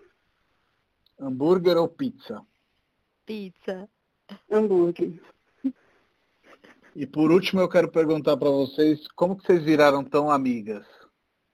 Hambúrguer 1.18 1.76
ou 1.76 1.88
pizza? 1.88 2.44
Pizza. 3.24 3.88
Hambúrguer. 4.50 5.20
E 6.94 7.06
por 7.06 7.30
último 7.30 7.60
eu 7.60 7.68
quero 7.68 7.90
perguntar 7.90 8.36
para 8.36 8.50
vocês 8.50 9.06
como 9.08 9.36
que 9.36 9.44
vocês 9.44 9.64
viraram 9.64 10.04
tão 10.04 10.30
amigas? 10.30 10.86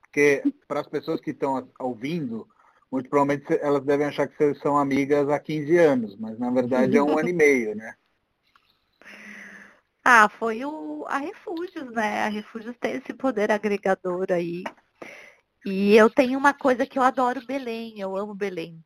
Porque 0.01 0.43
para 0.69 0.81
as 0.81 0.87
pessoas 0.87 1.21
que 1.21 1.31
estão 1.31 1.69
ouvindo, 1.79 2.47
muito 2.91 3.09
provavelmente 3.09 3.59
elas 3.63 3.83
devem 3.85 4.07
achar 4.07 4.29
que 4.29 4.37
vocês 4.37 4.59
são 4.59 4.77
amigas 4.77 5.29
há 5.29 5.39
15 5.39 5.79
anos, 5.79 6.17
mas 6.17 6.39
na 6.39 6.51
verdade 6.51 6.97
é 6.97 7.03
um 7.03 7.19
ano 7.19 7.29
e 7.29 7.33
meio, 7.33 7.75
né? 7.75 7.95
Ah, 10.05 10.29
foi 10.29 10.65
o, 10.65 11.05
a 11.07 11.19
Refúgios, 11.19 11.91
né? 11.93 12.25
A 12.25 12.29
Refúgios 12.29 12.77
tem 12.79 12.97
esse 12.97 13.13
poder 13.13 13.51
agregador 13.51 14.27
aí. 14.31 14.65
E 15.65 15.95
eu 15.95 16.09
tenho 16.09 16.39
uma 16.39 16.55
coisa 16.55 16.87
que 16.87 16.99
eu 16.99 17.03
adoro 17.03 17.45
Belém, 17.45 18.01
eu 18.01 18.17
amo 18.17 18.35
Belém. 18.35 18.83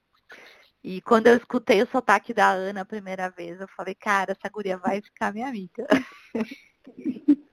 E 0.83 1.01
quando 1.01 1.29
eu 1.29 1.37
escutei 1.37 1.83
o 1.83 1.87
sotaque 1.87 2.35
da 2.35 2.51
Ana 2.51 2.83
a 2.83 2.85
primeira 2.85 3.31
vez, 3.31 3.59
eu 3.61 3.69
falei, 3.69 3.95
cara, 3.95 4.33
essa 4.33 4.51
guria 4.53 4.77
vai 4.77 5.01
ficar 5.01 5.33
minha 5.33 5.49
amiga. 5.49 5.87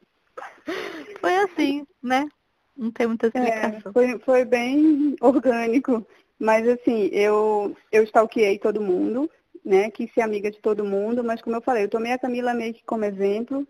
foi 1.21 1.35
assim, 1.37 1.85
né? 2.03 2.27
Não 2.75 2.91
tem 2.91 3.07
muita 3.07 3.27
é, 3.27 3.29
explicação. 3.29 3.91
É, 3.91 3.93
foi, 3.93 4.19
foi 4.19 4.43
bem 4.45 5.15
orgânico. 5.21 6.05
Mas 6.37 6.67
assim, 6.67 7.05
eu, 7.13 7.77
eu 7.91 8.03
stalkeei 8.03 8.57
todo 8.57 8.81
mundo, 8.81 9.29
né? 9.63 9.89
Quis 9.91 10.13
ser 10.13 10.21
amiga 10.21 10.49
de 10.51 10.59
todo 10.59 10.85
mundo, 10.85 11.23
mas 11.23 11.41
como 11.41 11.55
eu 11.55 11.61
falei, 11.61 11.83
eu 11.85 11.89
tomei 11.89 12.11
a 12.11 12.19
Camila 12.19 12.53
meio 12.53 12.73
que 12.73 12.83
como 12.83 13.05
exemplo. 13.05 13.67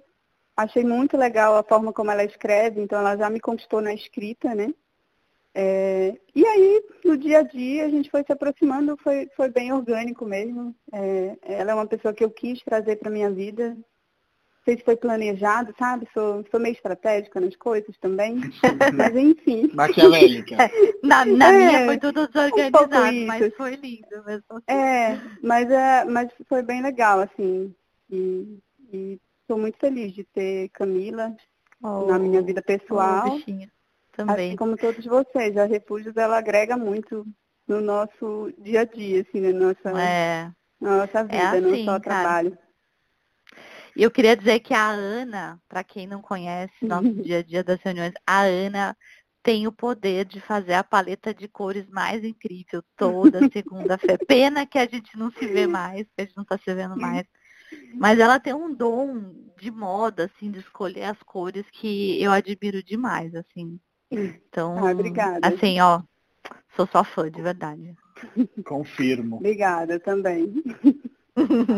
Achei 0.55 0.83
muito 0.83 1.17
legal 1.17 1.55
a 1.55 1.63
forma 1.63 1.93
como 1.93 2.11
ela 2.11 2.23
escreve, 2.23 2.81
então 2.81 2.99
ela 2.99 3.17
já 3.17 3.29
me 3.29 3.39
conquistou 3.39 3.81
na 3.81 3.93
escrita, 3.93 4.53
né? 4.53 4.73
É, 5.53 6.17
e 6.33 6.45
aí, 6.45 6.83
no 7.03 7.17
dia 7.17 7.39
a 7.39 7.43
dia, 7.43 7.85
a 7.85 7.89
gente 7.89 8.09
foi 8.09 8.23
se 8.23 8.31
aproximando, 8.31 8.97
foi, 8.97 9.29
foi 9.35 9.49
bem 9.49 9.73
orgânico 9.73 10.25
mesmo. 10.25 10.75
É, 10.93 11.37
ela 11.41 11.71
é 11.71 11.75
uma 11.75 11.87
pessoa 11.87 12.13
que 12.13 12.23
eu 12.23 12.31
quis 12.31 12.61
trazer 12.63 12.97
para 12.97 13.11
minha 13.11 13.29
vida, 13.29 13.77
sei 14.63 14.77
se 14.77 14.83
foi 14.83 14.95
planejado, 14.95 15.73
sabe? 15.77 16.07
Sou, 16.13 16.43
sou 16.49 16.59
meio 16.59 16.73
estratégica 16.73 17.39
nas 17.39 17.55
coisas 17.55 17.97
também. 17.97 18.39
mas 18.95 19.15
enfim. 19.15 19.69
Maquiavélica. 19.73 20.57
na, 21.03 21.25
na 21.25 21.47
é, 21.47 21.57
minha 21.57 21.85
foi 21.85 21.97
tudo 21.97 22.27
desorganizado, 22.27 22.95
um 22.95 23.25
mas 23.25 23.55
foi 23.55 23.75
lindo 23.75 24.23
mesmo. 24.25 24.45
Assim. 24.49 24.63
É, 24.67 25.19
mas, 25.41 25.71
é, 25.71 26.05
mas 26.05 26.29
foi 26.47 26.61
bem 26.61 26.81
legal, 26.81 27.19
assim. 27.19 27.73
E, 28.09 28.59
estou 29.41 29.57
muito 29.57 29.77
feliz 29.77 30.13
de 30.13 30.23
ter 30.23 30.69
Camila 30.69 31.35
oh, 31.81 32.05
na 32.05 32.19
minha 32.19 32.41
vida 32.41 32.61
pessoal. 32.61 33.25
Oh, 33.27 33.67
também. 34.15 34.49
Assim 34.49 34.55
como 34.55 34.77
todos 34.77 35.03
vocês, 35.05 35.57
a 35.57 35.65
Refúgios 35.65 36.15
ela 36.17 36.37
agrega 36.37 36.77
muito 36.77 37.25
no 37.67 37.81
nosso 37.81 38.53
dia 38.57 38.81
a 38.81 38.85
dia, 38.85 39.21
assim, 39.21 39.39
na 39.39 39.53
nossa, 39.53 40.01
é. 40.01 40.51
na 40.79 40.97
nossa 40.97 41.19
é 41.19 41.23
vida, 41.23 41.35
é 41.35 41.47
assim, 41.47 41.61
no 41.61 41.85
nosso 41.85 41.85
cara. 41.85 42.01
trabalho. 42.01 42.57
E 43.95 44.03
eu 44.03 44.11
queria 44.11 44.35
dizer 44.35 44.59
que 44.59 44.73
a 44.73 44.89
Ana, 44.89 45.61
para 45.67 45.83
quem 45.83 46.07
não 46.07 46.21
conhece 46.21 46.73
nosso 46.81 47.13
dia 47.13 47.39
a 47.39 47.43
dia 47.43 47.63
das 47.63 47.79
reuniões, 47.81 48.13
a 48.25 48.41
Ana 48.41 48.95
tem 49.43 49.67
o 49.67 49.71
poder 49.71 50.25
de 50.25 50.39
fazer 50.39 50.73
a 50.73 50.83
paleta 50.83 51.33
de 51.33 51.47
cores 51.47 51.87
mais 51.89 52.23
incrível 52.23 52.83
toda 52.95 53.49
segunda-feira. 53.51 54.19
Pena 54.27 54.65
que 54.65 54.77
a 54.77 54.85
gente 54.85 55.17
não 55.17 55.31
se 55.31 55.45
vê 55.47 55.65
mais, 55.67 56.03
que 56.03 56.21
a 56.21 56.23
gente 56.23 56.35
não 56.35 56.43
está 56.43 56.57
se 56.57 56.73
vendo 56.73 56.95
mais. 56.95 57.25
Mas 57.95 58.19
ela 58.19 58.39
tem 58.39 58.53
um 58.53 58.73
dom 58.73 59.33
de 59.57 59.71
moda, 59.71 60.25
assim, 60.25 60.51
de 60.51 60.59
escolher 60.59 61.03
as 61.03 61.21
cores 61.23 61.65
que 61.71 62.21
eu 62.21 62.31
admiro 62.31 62.83
demais, 62.83 63.33
assim. 63.33 63.79
Então, 64.11 64.77
ah, 64.85 64.91
obrigada. 64.91 65.47
assim, 65.47 65.79
ó, 65.79 66.01
sou 66.75 66.85
só 66.87 67.03
fã, 67.03 67.31
de 67.31 67.41
verdade. 67.41 67.95
Confirmo. 68.65 69.37
Obrigada 69.37 69.99
também. 69.99 70.53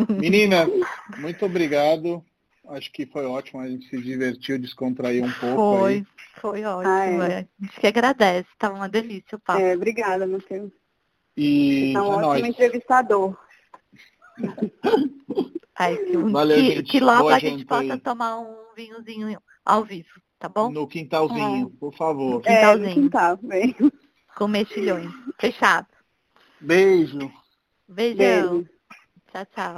Meninas, 0.10 0.70
muito 1.18 1.46
obrigado. 1.46 2.24
Acho 2.70 2.92
que 2.92 3.06
foi 3.06 3.26
ótimo, 3.26 3.60
a 3.62 3.68
gente 3.68 3.88
se 3.90 4.02
divertiu, 4.02 4.58
descontraiu 4.58 5.26
um 5.26 5.32
pouco. 5.32 5.80
Foi, 5.80 5.94
aí. 5.94 6.06
foi 6.36 6.64
ótimo. 6.64 6.90
Ah, 6.92 7.06
é. 7.06 7.40
A 7.40 7.66
gente 7.66 7.80
que 7.80 7.88
agradece, 7.88 8.48
estava 8.52 8.76
uma 8.76 8.88
delícia 8.88 9.36
o 9.36 9.40
papo. 9.40 9.60
É, 9.60 9.76
obrigada, 9.76 10.26
Matheus. 10.26 10.72
E 11.36 11.92
Você 11.92 11.98
é 11.98 12.02
um 12.02 12.06
é 12.06 12.16
ótimo 12.16 12.30
nóis. 12.30 12.46
entrevistador. 12.46 13.38
Ai, 15.76 15.98
que, 15.98 16.18
Valeu, 16.18 16.58
que, 16.58 16.76
gente. 16.76 16.92
que 16.92 17.00
logo 17.00 17.24
Boa 17.24 17.36
a 17.36 17.40
gente 17.40 17.66
possa 17.66 17.94
aí. 17.94 18.00
tomar 18.00 18.40
um 18.40 18.56
vinhozinho 18.76 19.42
ao 19.66 19.84
vivo, 19.84 20.22
tá 20.40 20.48
bom? 20.48 20.70
No 20.70 20.88
quintalzinho, 20.88 21.72
é. 21.74 21.80
por 21.80 21.94
favor. 21.96 22.42
É, 22.46 22.56
quintalzinho. 22.56 22.90
no 22.90 22.94
quintal, 22.94 23.40
bem. 23.42 23.76
Com 24.36 24.48
mexilhões. 24.48 25.12
Fechado. 25.40 25.88
Beijo. 26.62 27.32
Beijão. 27.88 28.60
Beijo. 28.60 28.73
ça, 29.34 29.46
ça 29.56 29.72